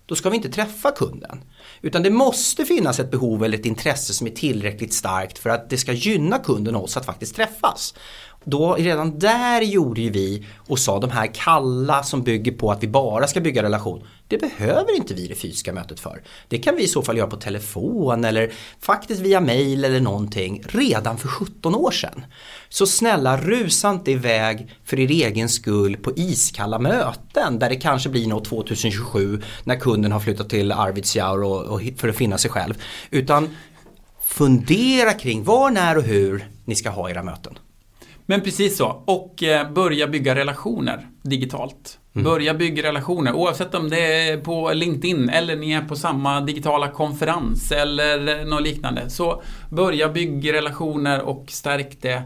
[0.05, 1.43] då ska vi inte träffa kunden.
[1.81, 5.69] Utan det måste finnas ett behov eller ett intresse som är tillräckligt starkt för att
[5.69, 7.93] det ska gynna kunden och oss att faktiskt träffas.
[8.43, 12.83] Då redan där gjorde ju vi och sa de här kalla som bygger på att
[12.83, 14.03] vi bara ska bygga relation.
[14.33, 16.21] Det behöver inte vi det fysiska mötet för.
[16.47, 20.63] Det kan vi i så fall göra på telefon eller faktiskt via mail eller någonting
[20.65, 22.25] redan för 17 år sedan.
[22.69, 28.09] Så snälla rusa inte iväg för er egen skull på iskalla möten där det kanske
[28.09, 32.51] blir något 2027 när kunden har flyttat till Arvidsjaur och, och för att finna sig
[32.51, 32.73] själv.
[33.11, 33.49] Utan
[34.25, 37.57] fundera kring var, när och hur ni ska ha era möten.
[38.25, 39.03] Men precis så.
[39.05, 41.99] Och eh, börja bygga relationer digitalt.
[42.23, 46.87] Börja bygga relationer oavsett om det är på LinkedIn eller ni är på samma digitala
[46.87, 49.09] konferens eller något liknande.
[49.09, 52.23] Så börja bygga relationer och stärk det.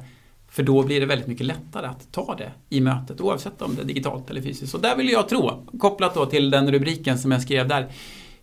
[0.49, 3.81] För då blir det väldigt mycket lättare att ta det i mötet oavsett om det
[3.81, 4.71] är digitalt eller fysiskt.
[4.71, 7.87] Så där vill jag tro, kopplat då till den rubriken som jag skrev där.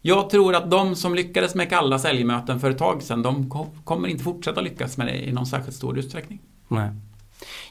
[0.03, 3.67] Jag tror att de som lyckades med kalla säljmöten för ett tag sedan, de ko-
[3.85, 6.41] kommer inte fortsätta lyckas med det i någon särskilt stor utsträckning.
[6.69, 6.91] Nej.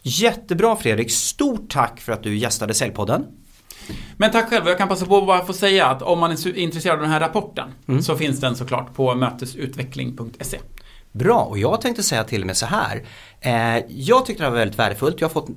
[0.01, 3.25] Jättebra Fredrik, stort tack för att du gästade Säljpodden.
[4.17, 6.57] Men tack själv, jag kan passa på att bara få säga att om man är
[6.57, 10.59] intresserad av den här rapporten så finns den såklart på mötesutveckling.se.
[11.11, 13.03] Bra, och jag tänkte säga till och med så här.
[13.41, 15.21] Eh, jag tyckte det var väldigt värdefullt.
[15.21, 15.49] Jag har fått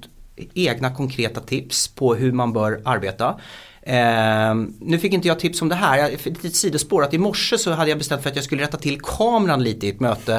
[0.55, 3.41] egna konkreta tips på hur man bör arbeta.
[3.87, 7.14] Eh, nu fick inte jag tips om det här, jag, för ett litet sidospår att
[7.14, 9.91] i morse så hade jag bestämt för att jag skulle rätta till kameran lite i
[9.91, 10.34] ett möte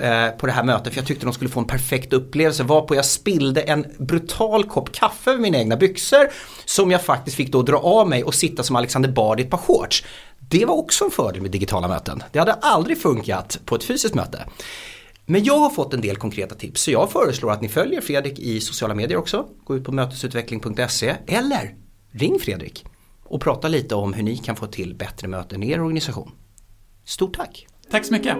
[0.00, 2.94] eh, på det här mötet för jag tyckte de skulle få en perfekt upplevelse varpå
[2.94, 6.28] jag spillde en brutal kopp kaffe över mina egna byxor
[6.64, 9.50] som jag faktiskt fick då dra av mig och sitta som Alexander Bard i ett
[9.50, 10.04] par shorts.
[10.38, 12.22] Det var också en fördel med digitala möten.
[12.32, 14.46] Det hade aldrig funkat på ett fysiskt möte.
[15.26, 18.38] Men jag har fått en del konkreta tips så jag föreslår att ni följer Fredrik
[18.38, 19.46] i sociala medier också.
[19.64, 21.85] Gå ut på mötesutveckling.se eller
[22.16, 22.84] ring Fredrik
[23.22, 26.30] och prata lite om hur ni kan få till bättre möten i er organisation.
[27.04, 27.66] Stort tack!
[27.90, 28.36] Tack så mycket!